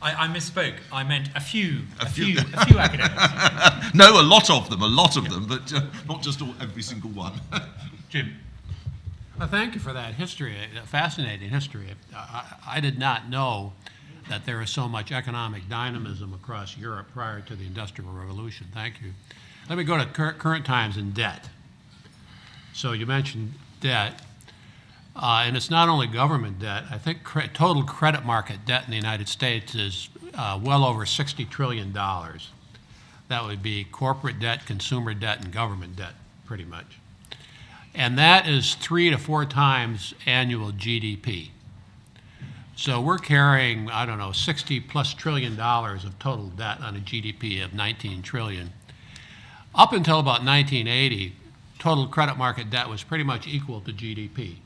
[0.00, 0.76] I, I, misspoke.
[0.92, 3.94] I meant a few, a, a few, few a few academics.
[3.94, 5.30] no, a lot of them, a lot of yeah.
[5.30, 7.40] them, but uh, not just all, every single one.
[8.08, 8.36] Jim.
[9.38, 11.86] Well, thank you for that history, a fascinating history.
[12.14, 13.72] I, I, did not know
[14.28, 18.66] that there was so much economic dynamism across Europe prior to the Industrial Revolution.
[18.74, 19.12] Thank you.
[19.68, 21.48] Let me go to cur- current times in debt.
[22.72, 24.22] So you mentioned debt.
[25.14, 26.84] Uh, and it's not only government debt.
[26.90, 31.04] I think cre- total credit market debt in the United States is uh, well over
[31.04, 31.92] $60 trillion.
[31.92, 36.14] That would be corporate debt, consumer debt, and government debt,
[36.48, 36.98] pretty much.
[37.94, 41.50] And that is three to four times annual GDP.
[42.74, 47.00] So we're carrying, I don't know, 60 plus trillion dollars of total debt on a
[47.00, 48.72] GDP of 19 trillion.
[49.74, 51.34] Up until about 1980,
[51.78, 54.56] total credit market debt was pretty much equal to GDP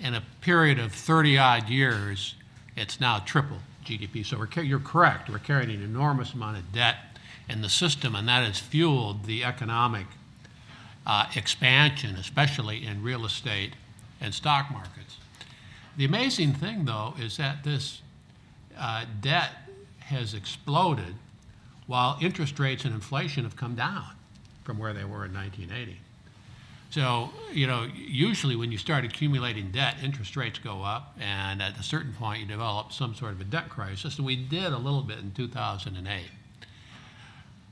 [0.00, 2.34] in a period of 30 odd years,
[2.76, 4.24] it's now triple GDP.
[4.24, 5.30] So you're correct.
[5.30, 6.96] We're carrying an enormous amount of debt
[7.48, 10.06] in the system, and that has fueled the economic
[11.06, 13.72] uh, expansion, especially in real estate
[14.20, 15.18] and stock markets.
[15.96, 18.02] The amazing thing, though, is that this
[18.76, 19.50] uh, debt
[20.00, 21.14] has exploded
[21.86, 24.06] while interest rates and inflation have come down
[24.64, 25.98] from where they were in 1980.
[26.90, 31.78] So, you know, usually when you start accumulating debt, interest rates go up, and at
[31.78, 34.16] a certain point, you develop some sort of a debt crisis.
[34.16, 36.22] And we did a little bit in 2008.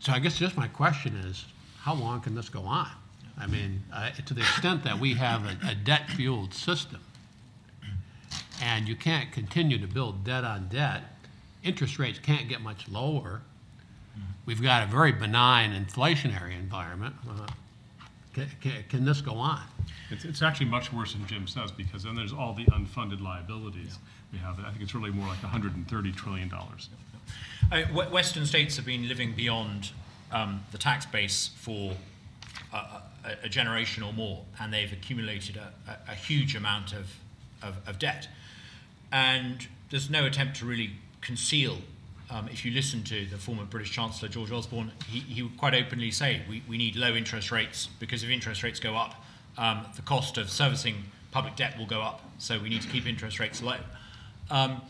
[0.01, 1.45] So, I guess just my question is
[1.79, 2.90] how long can this go on?
[3.38, 7.01] I mean, uh, to the extent that we have a, a debt fueled system,
[8.62, 11.03] and you can't continue to build debt on debt,
[11.64, 13.42] interest rates can't get much lower.
[14.45, 17.14] We've got a very benign inflationary environment.
[17.29, 17.47] Uh,
[18.35, 19.62] can, can, can this go on?
[20.11, 23.99] It's, it's actually much worse than Jim says because then there's all the unfunded liabilities
[24.33, 24.59] we have.
[24.61, 26.53] I think it's really more like $130 trillion.
[27.71, 29.90] Uh, Western states have been living beyond
[30.33, 31.95] um, the tax base for
[32.73, 35.73] a, a, a, generation or more, and they've accumulated a,
[36.09, 37.07] a huge amount of,
[37.63, 38.29] of, of, debt.
[39.11, 41.79] And there's no attempt to really conceal
[42.33, 45.75] um, if you listen to the former British Chancellor George Osborne, he, he would quite
[45.75, 49.23] openly say we, we need low interest rates because if interest rates go up,
[49.59, 52.23] um, the cost of servicing public debt will go up.
[52.39, 53.77] So we need to keep interest rates low.
[54.51, 54.81] Um,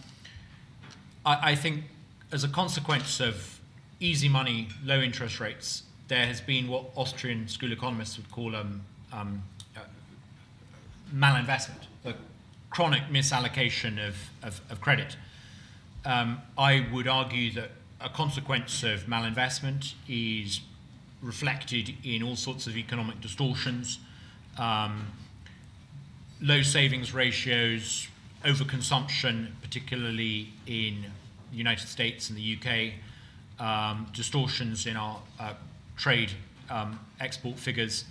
[1.27, 1.85] I, I, think
[2.31, 3.61] as a consequence of
[3.99, 8.83] easy money, low interest rates, there has been what Austrian school economists would call um,
[9.13, 9.43] um,
[9.77, 9.81] uh,
[11.15, 12.15] malinvestment, a
[12.71, 15.17] chronic misallocation of, of, of credit.
[16.05, 20.61] Um, I would argue that a consequence of malinvestment is
[21.23, 24.01] reflected in all sorts of economic distortions,
[24.59, 25.07] um,
[26.41, 28.09] low savings ratios,
[28.45, 31.07] overconsumption, particularly in
[31.53, 32.95] the United States and the UK,
[33.65, 35.55] um, distortions in our uh,
[35.97, 36.33] trade
[36.71, 38.05] um, export figures.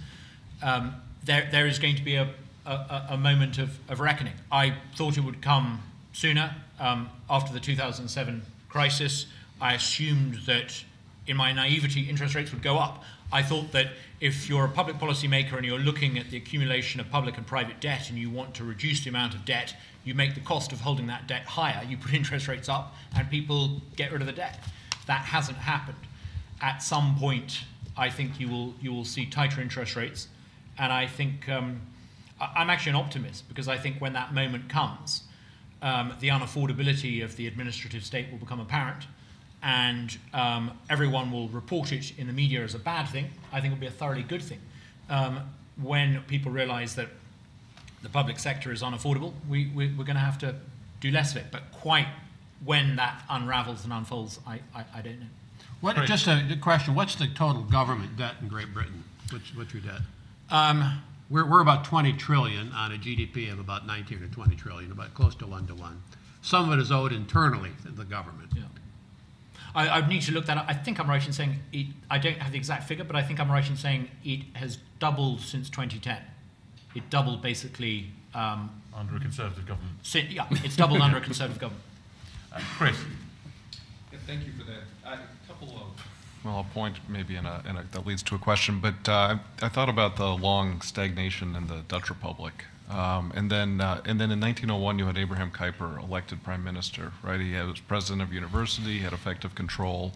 [0.62, 2.30] Um, there, there is going to be a,
[2.65, 4.34] a, a moment of, of reckoning.
[4.52, 5.82] I thought it would come
[6.13, 6.56] sooner.
[6.80, 9.28] Um, after the 2007 crisis,
[9.60, 10.84] I assumed that,
[11.28, 13.04] in my naivety, interest rates would go up.
[13.32, 13.88] I thought that
[14.20, 17.80] if you're a public policymaker and you're looking at the accumulation of public and private
[17.80, 20.82] debt and you want to reduce the amount of debt, you make the cost of
[20.82, 21.84] holding that debt higher.
[21.88, 24.60] You put interest rates up and people get rid of the debt.
[25.08, 25.98] That hasn't happened.
[26.62, 27.63] At some point,
[27.97, 30.28] I think you will, you will see tighter interest rates.
[30.78, 31.82] And I think um,
[32.39, 35.24] I'm actually an optimist because I think when that moment comes,
[35.82, 39.08] um, the unaffordability of the administrative state will become apparent
[39.63, 43.30] and um, everyone will report it in the media as a bad thing.
[43.52, 44.60] I think it'll be a thoroughly good thing.
[45.10, 45.41] Um,
[45.82, 47.10] when people realize that
[48.02, 50.56] the public sector is unaffordable, we, we, we're going to have to
[51.00, 51.45] do less of it.
[51.52, 52.08] But quite
[52.63, 55.26] when that unravels and unfolds, I, I, I don't know.
[55.82, 59.04] What, just a a question, what's the total government debt in Great Britain?
[59.32, 60.02] What's, what's your debt?
[60.50, 64.91] Um, We're, we're about 20 trillion on a GDP of about 19 or 20 trillion,
[64.91, 66.02] about close to one to one.
[66.43, 68.52] Some of it is owed internally to the government.
[68.56, 68.63] Yeah.
[69.74, 70.65] I, I need to look that up.
[70.67, 73.24] I think I'm right in saying it, I don't have the exact figure, but I
[73.24, 76.17] think I'm right in saying it has doubled since 2010.
[76.93, 78.08] It doubled basically.
[78.36, 79.93] Um, Under a Conservative government.
[80.04, 81.84] si- yeah, it's doubled under a Conservative government.
[82.54, 82.98] Uh, Chris?
[84.12, 84.84] Yeah, thank you for that.
[85.06, 86.06] A couple of
[86.44, 89.38] Well, a point maybe in a, in a, that leads to a question, but uh,
[89.62, 92.66] I thought about the long stagnation in the Dutch Republic.
[92.90, 97.14] Um, and then, uh, and then in 1901, you had Abraham Kuyper elected prime minister,
[97.24, 97.40] right?
[97.40, 100.12] He was president of university, had effective control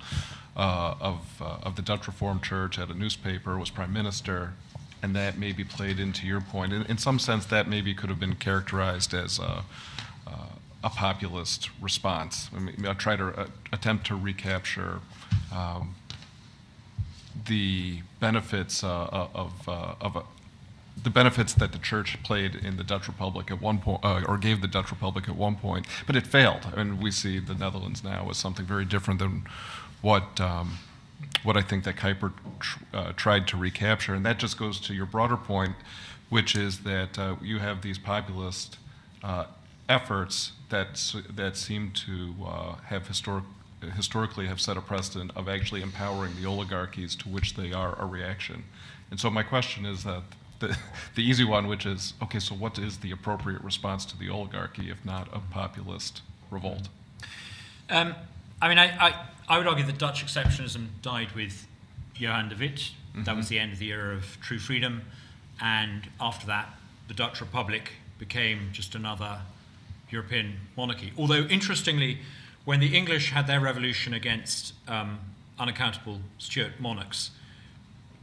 [0.57, 4.55] uh, of, uh, of the Dutch Reformed Church, had a newspaper, was prime minister,
[5.01, 6.73] and that maybe played into your point.
[6.73, 9.61] In, in some sense, that maybe could have been characterized as a, uh,
[10.85, 12.49] a populist response.
[12.55, 14.99] I mean, I try to uh, attempt to recapture
[15.51, 15.95] um,
[17.47, 20.23] the benefits uh, of, uh, of a,
[21.03, 24.37] the benefits that the church played in the Dutch Republic at one point, uh, or
[24.37, 26.67] gave the Dutch Republic at one point, but it failed.
[26.77, 29.45] And we see the Netherlands now as something very different than
[30.01, 30.77] what um,
[31.43, 34.13] what I think that Kuyper tr- uh, tried to recapture.
[34.13, 35.75] And that just goes to your broader point,
[36.29, 38.77] which is that uh, you have these populist
[39.23, 39.45] uh,
[39.89, 43.43] efforts that that seem to uh, have historic
[43.95, 48.05] historically have set a precedent of actually empowering the oligarchies to which they are a
[48.05, 48.63] reaction.
[49.11, 50.23] And so my question is that
[50.59, 50.77] the,
[51.15, 54.89] the easy one, which is, okay, so what is the appropriate response to the oligarchy
[54.89, 56.87] if not a populist revolt?
[57.89, 58.15] Um,
[58.61, 61.67] I mean, I, I, I would argue that Dutch exceptionalism died with
[62.15, 62.91] Johan de Witt.
[63.17, 65.03] That was the end of the era of true freedom.
[65.61, 66.69] And after that,
[67.07, 69.39] the Dutch Republic became just another
[70.15, 71.11] European monarchy.
[71.17, 72.19] Although, interestingly,
[72.65, 75.19] when the English had their revolution against um,
[75.59, 77.31] unaccountable Stuart monarchs,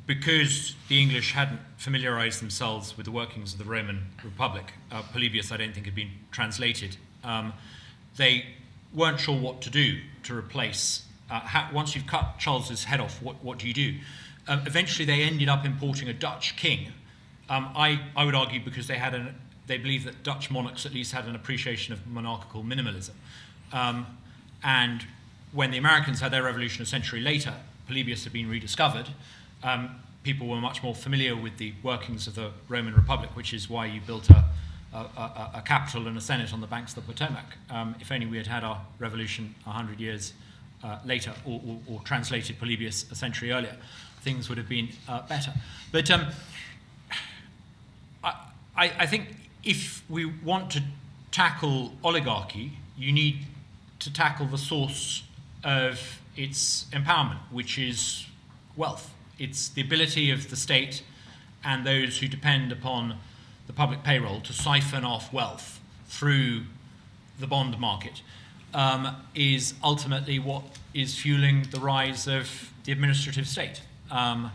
[0.06, 5.52] because the English hadn't familiarized themselves with the workings of the Roman Republic, uh, Polybius,
[5.52, 7.52] I don't think, had been translated, um,
[8.16, 8.46] they
[8.92, 11.06] weren't sure what to do to replace.
[11.30, 13.94] Uh, ha- once you've cut Charles's head off, what, what do you do?
[14.48, 16.92] Um, eventually, they ended up importing a Dutch king.
[17.48, 19.34] Um, I, I would argue because they had an,
[19.72, 23.12] they believed that Dutch monarchs at least had an appreciation of monarchical minimalism.
[23.72, 24.06] Um,
[24.62, 25.06] and
[25.52, 27.54] when the Americans had their revolution a century later,
[27.86, 29.08] Polybius had been rediscovered.
[29.62, 33.70] Um, people were much more familiar with the workings of the Roman Republic, which is
[33.70, 34.44] why you built a,
[34.92, 37.56] a, a, a capital and a senate on the banks of the Potomac.
[37.70, 40.34] Um, if only we had had our revolution 100 years
[40.84, 43.74] uh, later, or, or, or translated Polybius a century earlier,
[44.20, 45.54] things would have been uh, better.
[45.90, 46.26] But um,
[48.22, 48.34] I,
[48.76, 49.28] I I think
[49.64, 50.82] if we want to
[51.30, 53.46] tackle oligarchy, you need
[54.00, 55.22] to tackle the source
[55.64, 58.26] of its empowerment, which is
[58.76, 59.12] wealth.
[59.38, 61.02] It's the ability of the state
[61.64, 63.16] and those who depend upon
[63.66, 66.62] the public payroll to siphon off wealth through
[67.38, 68.22] the bond market
[68.74, 70.62] um, is ultimately what
[70.94, 73.82] is fueling the rise of the administrative state.
[74.10, 74.50] Um,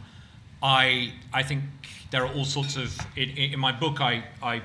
[0.61, 1.63] I, I think
[2.11, 4.61] there are all sorts of, in, in my book, I, I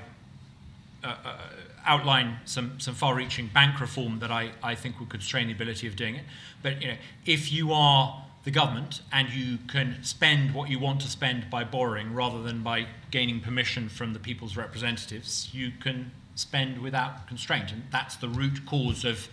[1.03, 1.37] uh, uh,
[1.85, 5.95] outline some, some far-reaching bank reform that I, I think would constrain the ability of
[5.95, 6.23] doing it.
[6.61, 11.01] But you know, if you are the government and you can spend what you want
[11.01, 16.11] to spend by borrowing rather than by gaining permission from the people's representatives, you can
[16.35, 17.71] spend without constraint.
[17.71, 19.27] And that's the root cause of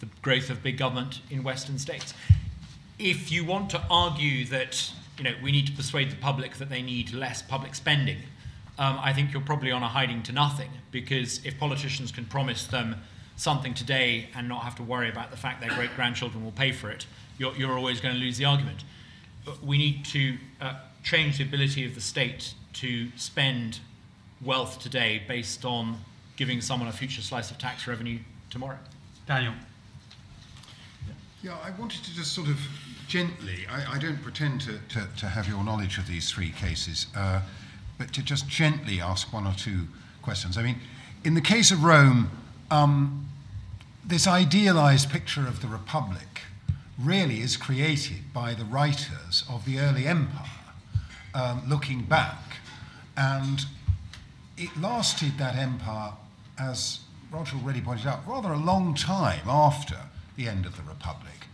[0.00, 2.14] the growth of big government in Western states.
[2.98, 6.70] If you want to argue that you know, we need to persuade the public that
[6.70, 8.18] they need less public spending,
[8.78, 12.66] um, I think you're probably on a hiding to nothing because if politicians can promise
[12.66, 12.96] them
[13.36, 16.72] something today and not have to worry about the fact their great grandchildren will pay
[16.72, 17.06] for it,
[17.38, 18.84] you're, you're always going to lose the argument.
[19.44, 23.80] But we need to uh, change the ability of the state to spend
[24.42, 25.98] wealth today based on
[26.36, 28.18] giving someone a future slice of tax revenue
[28.50, 28.78] tomorrow.
[29.26, 29.54] Daniel.
[31.42, 32.58] Yeah, I wanted to just sort of
[33.06, 37.06] gently, I, I don't pretend to, to, to have your knowledge of these three cases,
[37.16, 37.42] uh,
[37.98, 39.88] but to just gently ask one or two
[40.22, 40.56] questions.
[40.58, 40.80] I mean,
[41.24, 42.30] in the case of Rome,
[42.70, 43.28] um,
[44.04, 46.42] this idealized picture of the Republic
[46.98, 50.48] really is created by the writers of the early empire
[51.34, 52.38] um, looking back.
[53.16, 53.64] And
[54.56, 56.12] it lasted, that empire,
[56.58, 59.96] as Roger already pointed out, rather a long time after
[60.36, 61.48] the end of the Republic.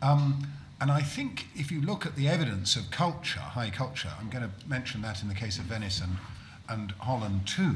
[0.00, 0.46] Um,
[0.80, 4.44] and I think if you look at the evidence of culture, high culture, I'm going
[4.44, 6.16] to mention that in the case of Venice and,
[6.68, 7.74] and Holland too,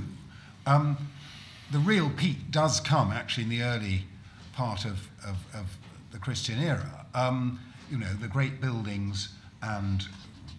[0.66, 0.96] um,
[1.72, 4.04] the real peak does come actually in the early
[4.52, 5.76] part of, of, of
[6.12, 7.06] the Christian era.
[7.14, 7.58] Um,
[7.90, 9.30] you know, the great buildings
[9.62, 10.04] and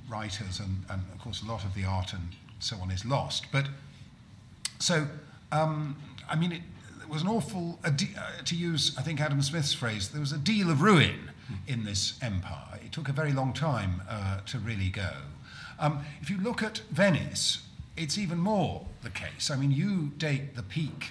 [0.10, 2.30] writers, and, and of course, a lot of the art and
[2.60, 3.46] so on is lost.
[3.52, 3.68] But
[4.80, 5.08] so,
[5.52, 5.96] um,
[6.30, 6.62] I mean, it,
[7.02, 7.91] it was an awful, uh,
[8.46, 11.32] to use, I think, Adam Smith's phrase, there was a deal of ruin
[11.68, 12.80] in this empire.
[12.84, 15.10] It took a very long time uh, to really go.
[15.80, 17.64] Um, if you look at Venice,
[17.97, 19.51] it's even more the case.
[19.51, 21.10] I mean, you date the peak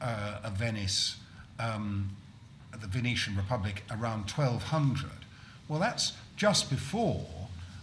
[0.00, 1.16] uh, of Venice,
[1.58, 2.10] um,
[2.72, 5.10] the Venetian Republic, around 1200.
[5.68, 7.26] Well, that's just before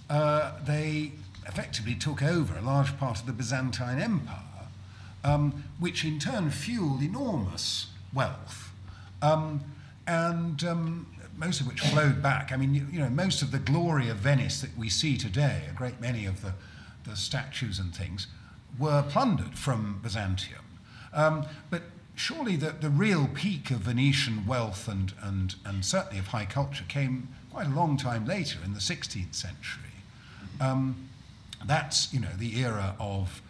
[0.09, 1.11] uh, they
[1.47, 4.67] effectively took over a large part of the Byzantine Empire,
[5.23, 8.71] um, which in turn fueled enormous wealth,
[9.21, 9.61] um,
[10.05, 11.07] and um,
[11.37, 12.51] most of which flowed back.
[12.51, 15.63] I mean, you, you, know, most of the glory of Venice that we see today,
[15.69, 16.53] a great many of the,
[17.09, 18.27] the statues and things,
[18.77, 20.61] were plundered from Byzantium.
[21.13, 21.83] Um, but
[22.15, 26.85] surely the, the real peak of Venetian wealth and, and, and certainly of high culture
[26.87, 29.83] came quite a long time later in the 16th century.
[30.59, 31.09] Um,
[31.65, 33.41] that's, you know, the era of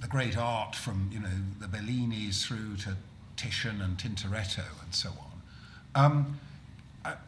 [0.00, 1.28] the great art from, you know,
[1.60, 2.96] the Bellinis through to
[3.36, 6.04] Titian and Tintoretto and so on.
[6.04, 6.40] Um,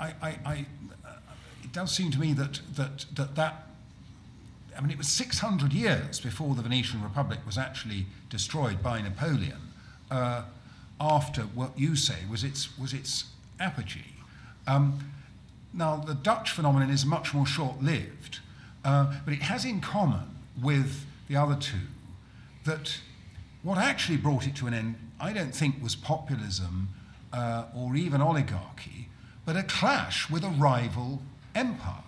[0.01, 0.67] I, I, I,
[1.05, 1.13] uh,
[1.63, 3.67] it does seem to me that, that, that that
[4.77, 9.59] I mean, it was 600 years before the Venetian Republic was actually destroyed by Napoleon,
[10.11, 10.45] uh,
[10.99, 13.25] after what you say was its, was its
[13.59, 14.15] apogee.
[14.67, 15.13] Um,
[15.73, 18.41] now, the Dutch phenomenon is much more short lived,
[18.85, 21.87] uh, but it has in common with the other two
[22.65, 22.99] that
[23.63, 26.89] what actually brought it to an end, I don't think, was populism
[27.33, 29.09] uh, or even oligarchy,
[29.51, 31.21] but a clash with a rival
[31.57, 32.05] empire,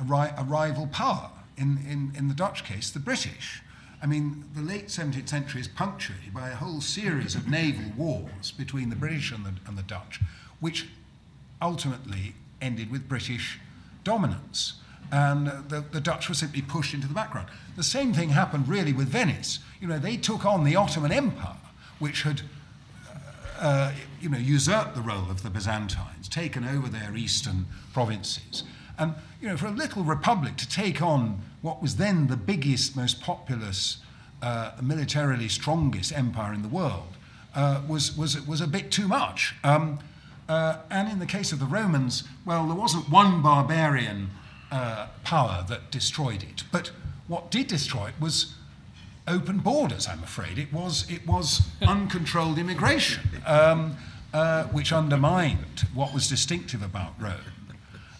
[0.00, 1.30] a, ri- a rival power.
[1.58, 3.60] In, in, in the Dutch case, the British.
[4.02, 8.50] I mean, the late 17th century is punctuated by a whole series of naval wars
[8.50, 10.20] between the British and the, and the Dutch,
[10.58, 10.88] which
[11.60, 12.32] ultimately
[12.62, 13.60] ended with British
[14.02, 14.80] dominance.
[15.12, 17.48] And the, the Dutch were simply pushed into the background.
[17.76, 19.58] The same thing happened really with Venice.
[19.82, 21.58] You know, they took on the Ottoman Empire,
[21.98, 22.40] which had
[23.60, 23.92] uh,
[24.26, 28.64] you know, usurped the role of the Byzantines, taken over their eastern provinces.
[28.98, 32.96] And you know, for a little republic to take on what was then the biggest,
[32.96, 33.98] most populous,
[34.42, 37.16] uh, militarily strongest empire in the world
[37.54, 39.54] uh, was, was, was a bit too much.
[39.62, 40.00] Um,
[40.48, 44.30] uh, and in the case of the Romans, well, there wasn't one barbarian
[44.72, 46.64] uh, power that destroyed it.
[46.72, 46.90] But
[47.28, 48.56] what did destroy it was
[49.28, 50.58] open borders, I'm afraid.
[50.58, 53.96] It was, it was uncontrolled immigration, um,
[54.36, 57.32] uh, which undermined what was distinctive about Rome.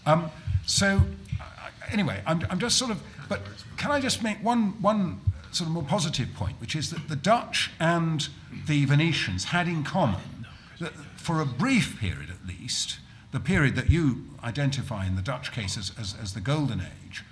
[0.07, 0.31] Um,
[0.65, 1.03] so,
[1.39, 1.45] uh,
[1.91, 3.43] anyway, I'm, I'm just sort of, but
[3.77, 5.21] can I just make one, one
[5.53, 8.29] sort of more positive point, which is that the Dutch and
[8.67, 10.47] the Venetians had in common
[10.81, 12.99] that for a brief period at least,
[13.33, 17.25] the period that you identify in the Dutch case as, as, as the Golden Age,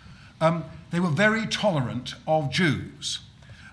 [0.42, 3.20] um, they were very tolerant of Jews.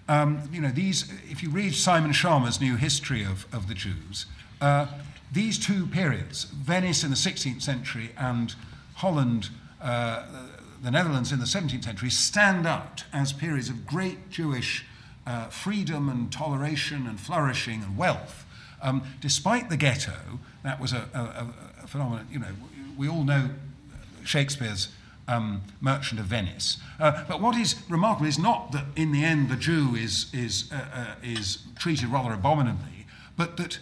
[0.07, 4.25] Um, you know, these, if you read Simon Schama's New History of, of the Jews,
[4.61, 4.87] uh,
[5.31, 8.53] these two periods, Venice in the 16th century and
[8.95, 9.49] Holland,
[9.81, 10.25] uh,
[10.83, 14.85] the Netherlands in the 17th century, stand out as periods of great Jewish
[15.25, 18.45] uh, freedom and toleration and flourishing and wealth.
[18.81, 22.47] Um, despite the ghetto, that was a, a, a, phenomenon, you know,
[22.97, 23.49] we all know
[24.23, 24.89] Shakespeare's
[25.27, 26.77] um, Merchant of Venice.
[26.99, 30.71] Uh, but what is remarkable is not that in the end the Jew is, is,
[30.71, 33.05] uh, uh, is treated rather abominably,
[33.37, 33.79] but that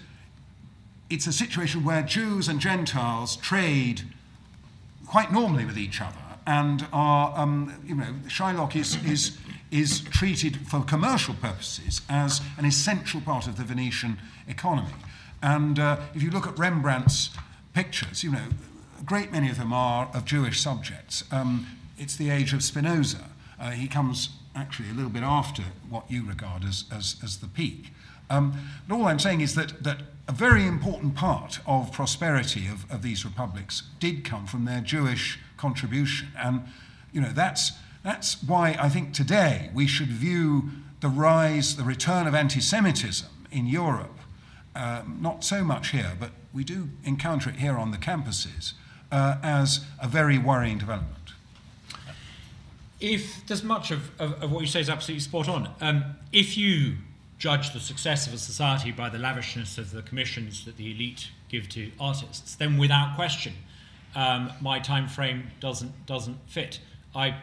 [1.09, 4.03] it's a situation where Jews and Gentiles trade
[5.07, 9.37] quite normally with each other and are, um, you know, Shylock is, is,
[9.71, 14.93] is treated for commercial purposes as an essential part of the Venetian economy.
[15.41, 17.31] And uh, if you look at Rembrandt's
[17.73, 18.45] pictures, you know,
[18.99, 21.23] a great many of them are of Jewish subjects.
[21.31, 23.25] Um, it's the age of Spinoza.
[23.59, 27.47] Uh, he comes actually a little bit after what you regard as, as, as the
[27.47, 27.93] peak.
[28.29, 28.53] Um,
[28.87, 33.01] but all I'm saying is that, that a very important part of prosperity of, of
[33.01, 36.27] these republics did come from their Jewish contribution.
[36.37, 36.63] And,
[37.11, 37.71] you know, that's,
[38.03, 40.69] that's why I think today we should view
[41.01, 44.19] the rise, the return of anti Semitism in Europe,
[44.75, 48.73] um, not so much here, but we do encounter it here on the campuses,
[49.11, 51.15] uh, as a very worrying development.
[52.99, 56.57] If there's much of, of, of what you say is absolutely spot on, um, if
[56.57, 56.97] you
[57.39, 61.29] judge the success of a society by the lavishness of the commissions that the elite
[61.47, 63.53] give to artists, then without question,
[64.15, 66.79] um, my time frame doesn't doesn't fit.
[67.15, 67.37] I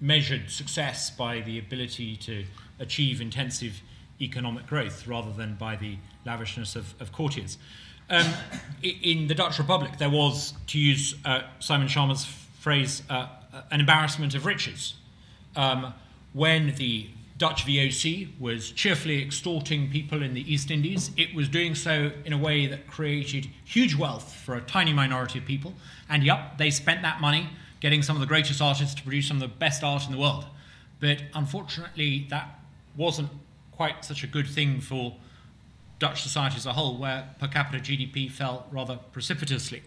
[0.00, 2.44] measured success by the ability to
[2.78, 3.82] achieve intensive
[4.20, 7.58] economic growth rather than by the lavishness of, of courtiers.
[8.10, 8.26] Um,
[8.82, 12.26] in the Dutch Republic, there was, to use uh, Simon Schama's
[12.60, 13.28] phrase, uh,
[13.70, 14.94] an embarrassment of riches.
[15.56, 15.94] Um,
[16.32, 17.08] when the
[17.42, 22.32] Dutch VOC was cheerfully extorting people in the East Indies, it was doing so in
[22.32, 25.74] a way that created huge wealth for a tiny minority of people.
[26.08, 27.48] And yep, they spent that money
[27.80, 30.18] getting some of the greatest artists to produce some of the best art in the
[30.18, 30.44] world.
[31.00, 32.60] But unfortunately, that
[32.96, 33.30] wasn't
[33.72, 35.16] quite such a good thing for
[35.98, 39.82] Dutch society as a whole, where per capita GDP fell rather precipitously.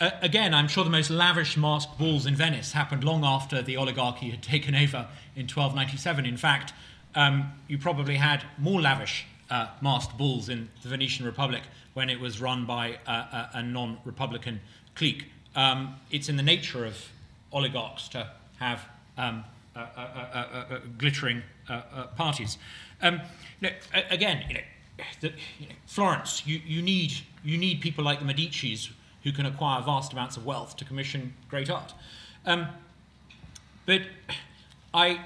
[0.00, 3.76] Uh, again, I'm sure the most lavish masked balls in Venice happened long after the
[3.76, 6.26] oligarchy had taken over in 1297.
[6.26, 6.72] In fact,
[7.14, 11.62] um, you probably had more lavish uh, masked balls in the Venetian Republic
[11.94, 14.60] when it was run by a, a, a non Republican
[14.94, 15.26] clique.
[15.54, 16.96] Um, it's in the nature of
[17.52, 18.86] oligarchs to have
[19.18, 19.44] um,
[19.76, 21.42] uh, uh, uh, glittering
[22.16, 22.58] parties.
[23.00, 23.20] Um,
[24.10, 24.60] again, you know,
[25.20, 28.90] the, you know, Florence, you, you, need, you need people like the Medicis
[29.24, 31.94] who can acquire vast amounts of wealth to commission great art.
[32.44, 32.68] Um,
[33.86, 34.02] but
[34.92, 35.20] I,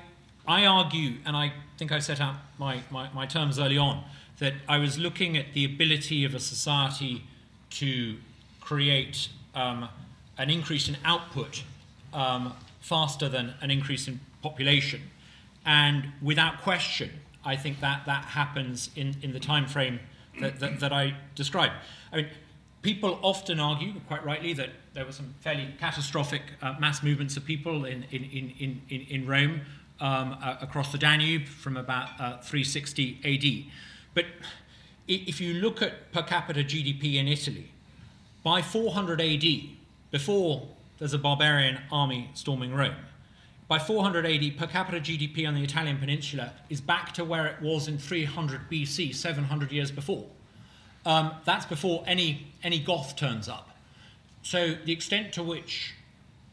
[0.46, 4.04] I argue, and I think I set out my, my, my terms early on,
[4.38, 7.24] that I was looking at the ability of a society
[7.70, 8.16] to
[8.60, 9.88] create um,
[10.38, 11.62] an increase in output
[12.12, 15.02] um, faster than an increase in population.
[15.64, 17.10] And without question,
[17.44, 20.00] I think that that happens in, in the time frame
[20.40, 21.74] that, that, that I described.
[22.12, 22.26] I mean,
[22.82, 27.44] people often argue, quite rightly, that there were some fairly catastrophic uh, mass movements of
[27.44, 29.60] people in, in, in, in, in Rome
[30.00, 33.72] um, uh, across the Danube from about uh, 360 AD.
[34.14, 34.26] But
[35.08, 37.70] if you look at per capita GDP in Italy,
[38.42, 39.44] by 400 AD,
[40.10, 40.68] before
[40.98, 42.94] there's a barbarian army storming Rome,
[43.68, 47.60] by 400 AD, per capita GDP on the Italian peninsula is back to where it
[47.60, 50.24] was in 300 BC, 700 years before.
[51.04, 53.70] Um, that's before any, any Goth turns up.
[54.42, 55.94] So the extent to which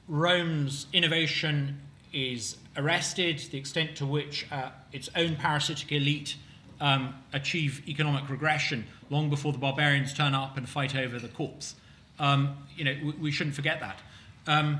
[0.08, 1.80] Rome's innovation
[2.14, 6.36] is arrested, the extent to which uh, its own parasitic elite
[6.80, 11.76] um, achieve economic regression long before the barbarians turn up and fight over the corpse.
[12.20, 14.00] Um, you know, we, we, shouldn't forget that.
[14.48, 14.80] Um,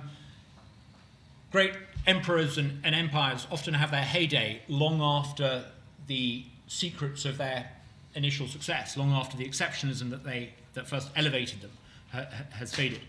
[1.52, 1.74] great
[2.06, 5.66] emperors and, and, empires often have their heyday long after
[6.08, 7.72] the secrets of their
[8.16, 11.72] initial success, long after the exceptionalism that they that first elevated them
[12.12, 13.00] ha, has faded.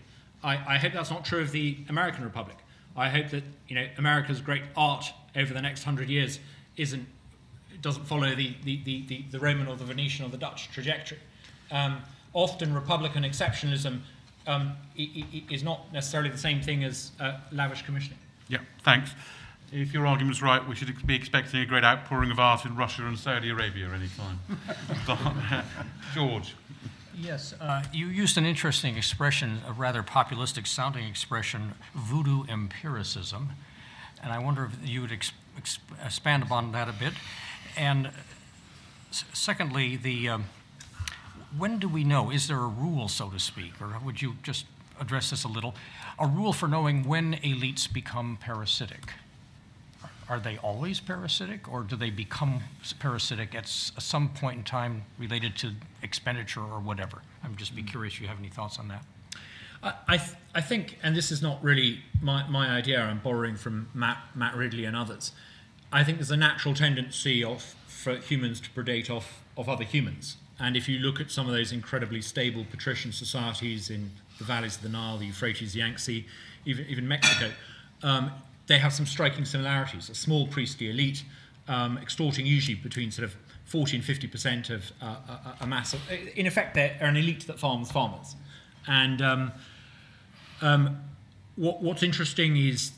[0.43, 2.57] I, I hope that's not true of the American Republic.
[2.95, 6.39] I hope that you know America's great art over the next hundred years
[6.77, 7.07] isn't
[7.81, 11.19] doesn't follow the, the, the, the, Roman or the Venetian or the Dutch trajectory.
[11.71, 12.01] Um,
[12.33, 13.99] often Republican exceptionalism
[14.47, 18.17] um, is not necessarily the same thing as uh, lavish commissioning.
[18.47, 19.11] Yeah, thanks.
[19.71, 23.05] If your argument's right, we should be expecting a great outpouring of art in Russia
[23.05, 24.39] and Saudi Arabia any time.
[26.13, 26.55] George.
[27.17, 33.51] Yes, uh, you used an interesting expression, a rather populistic sounding expression, voodoo empiricism.
[34.21, 37.13] And I wonder if you would ex- ex- expand upon that a bit.
[37.77, 38.11] And
[39.11, 40.45] secondly, the, um,
[41.57, 42.31] when do we know?
[42.31, 43.81] Is there a rule, so to speak?
[43.81, 44.65] Or would you just
[44.99, 45.75] address this a little?
[46.19, 49.13] A rule for knowing when elites become parasitic?
[50.27, 52.61] Are they always parasitic or do they become
[52.99, 55.71] parasitic at some point in time related to
[56.01, 57.21] expenditure or whatever?
[57.43, 59.03] I'm just be curious if you have any thoughts on that.
[60.07, 63.87] I, th- I think, and this is not really my, my idea, I'm borrowing from
[63.93, 65.31] Matt, Matt Ridley and others.
[65.91, 70.37] I think there's a natural tendency of, for humans to predate off of other humans.
[70.59, 74.09] And if you look at some of those incredibly stable patrician societies in
[74.39, 76.25] the valleys of the Nile, the Euphrates, the Yangtze,
[76.65, 77.51] even, even Mexico,
[78.01, 78.31] um,
[78.67, 80.09] they have some striking similarities.
[80.09, 81.23] A small priestly elite
[81.67, 83.35] um, extorting usually between sort of
[83.65, 86.01] 40 and 50 percent of uh, a, a, mass of,
[86.35, 88.35] in effect, they're an elite that farms farmers.
[88.87, 89.51] And um,
[90.61, 91.01] um,
[91.55, 92.91] what, what's interesting is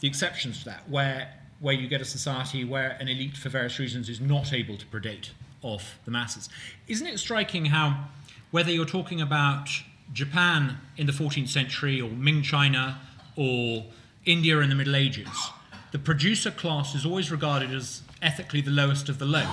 [0.00, 3.78] the exceptions to that, where, where you get a society where an elite, for various
[3.78, 5.30] reasons, is not able to predate
[5.62, 6.48] off the masses.
[6.86, 8.04] Isn't it striking how,
[8.52, 9.68] whether you're talking about
[10.12, 13.00] Japan in the 14th century or Ming China
[13.36, 13.84] or
[14.28, 15.50] India in the Middle Ages,
[15.90, 19.48] the producer class is always regarded as ethically the lowest of the low.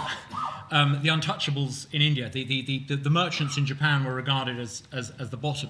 [0.70, 4.84] Um, the untouchables in India, the, the, the, the, merchants in Japan were regarded as,
[4.92, 5.70] as, as the bottom.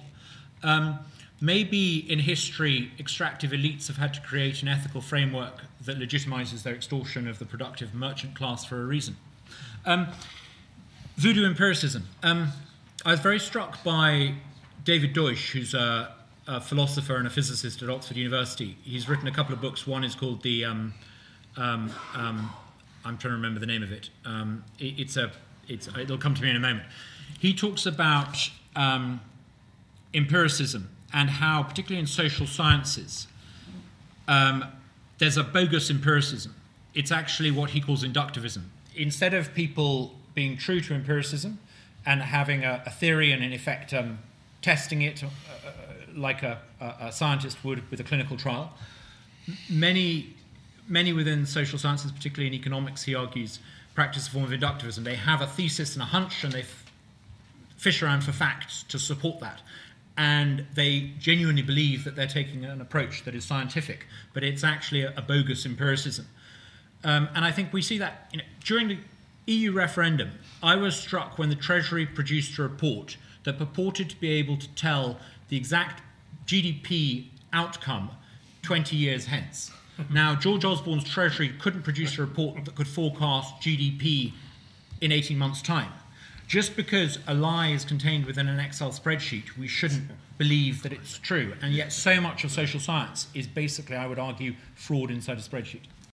[0.64, 1.00] Um,
[1.40, 6.74] maybe in history, extractive elites have had to create an ethical framework that legitimizes their
[6.74, 9.18] extortion of the productive merchant class for a reason.
[9.86, 10.08] Um,
[11.18, 12.08] voodoo empiricism.
[12.24, 12.54] Um,
[13.06, 14.34] I was very struck by
[14.84, 16.16] David Deutsch, who's a,
[16.48, 18.78] a, philosopher and a physicist at Oxford University.
[18.84, 19.86] He's written a couple of books.
[19.88, 20.94] One is called the um,
[21.58, 22.52] um, um
[23.06, 24.10] I'm trying to remember the name of it.
[24.26, 25.32] Um, it it's a,
[25.68, 26.84] it's, it'll come to me in a moment.
[27.40, 29.22] He talks about um,
[30.14, 33.28] empiricism and how, particularly in social sciences,
[34.28, 34.66] um,
[35.20, 36.56] there's a bogus empiricism.
[36.94, 38.64] It's actually what he calls inductivism.
[38.96, 41.60] Instead of people being true to empiricism
[42.06, 43.94] and having a, a theory and, in effect,
[44.62, 45.85] testing it uh, uh
[46.16, 48.74] like a, a, scientist would with a clinical trial,
[49.70, 50.34] many
[50.88, 53.60] many within social sciences, particularly in economics, he argues,
[53.96, 55.04] practice a form of inductivism.
[55.04, 56.86] They have a thesis and a hunch, and they f-
[57.76, 59.62] fish around for facts to support that.
[60.18, 65.02] And they genuinely believe that they're taking an approach that is scientific, but it's actually
[65.02, 66.28] a, a bogus empiricism.
[67.04, 68.98] Um, and I think we see that you know, during the
[69.48, 70.32] EU referendum.
[70.64, 74.68] I was struck when the Treasury produced a report that purported to be able to
[74.70, 75.20] tell
[75.50, 76.02] the exact
[76.46, 78.12] GDP outcome
[78.62, 79.72] 20 years hence.
[80.00, 80.14] Mm-hmm.
[80.14, 84.34] Now, George Osborne's Treasury couldn't produce a report that could forecast GDP
[85.02, 85.92] in 18 months' time.
[86.48, 91.18] Just because a lie is contained within an Excel spreadsheet, we shouldn't believe that it's
[91.18, 91.54] true.
[91.62, 95.42] And yet, so much of social science is basically, I would argue, fraud inside a
[95.42, 95.82] spreadsheet.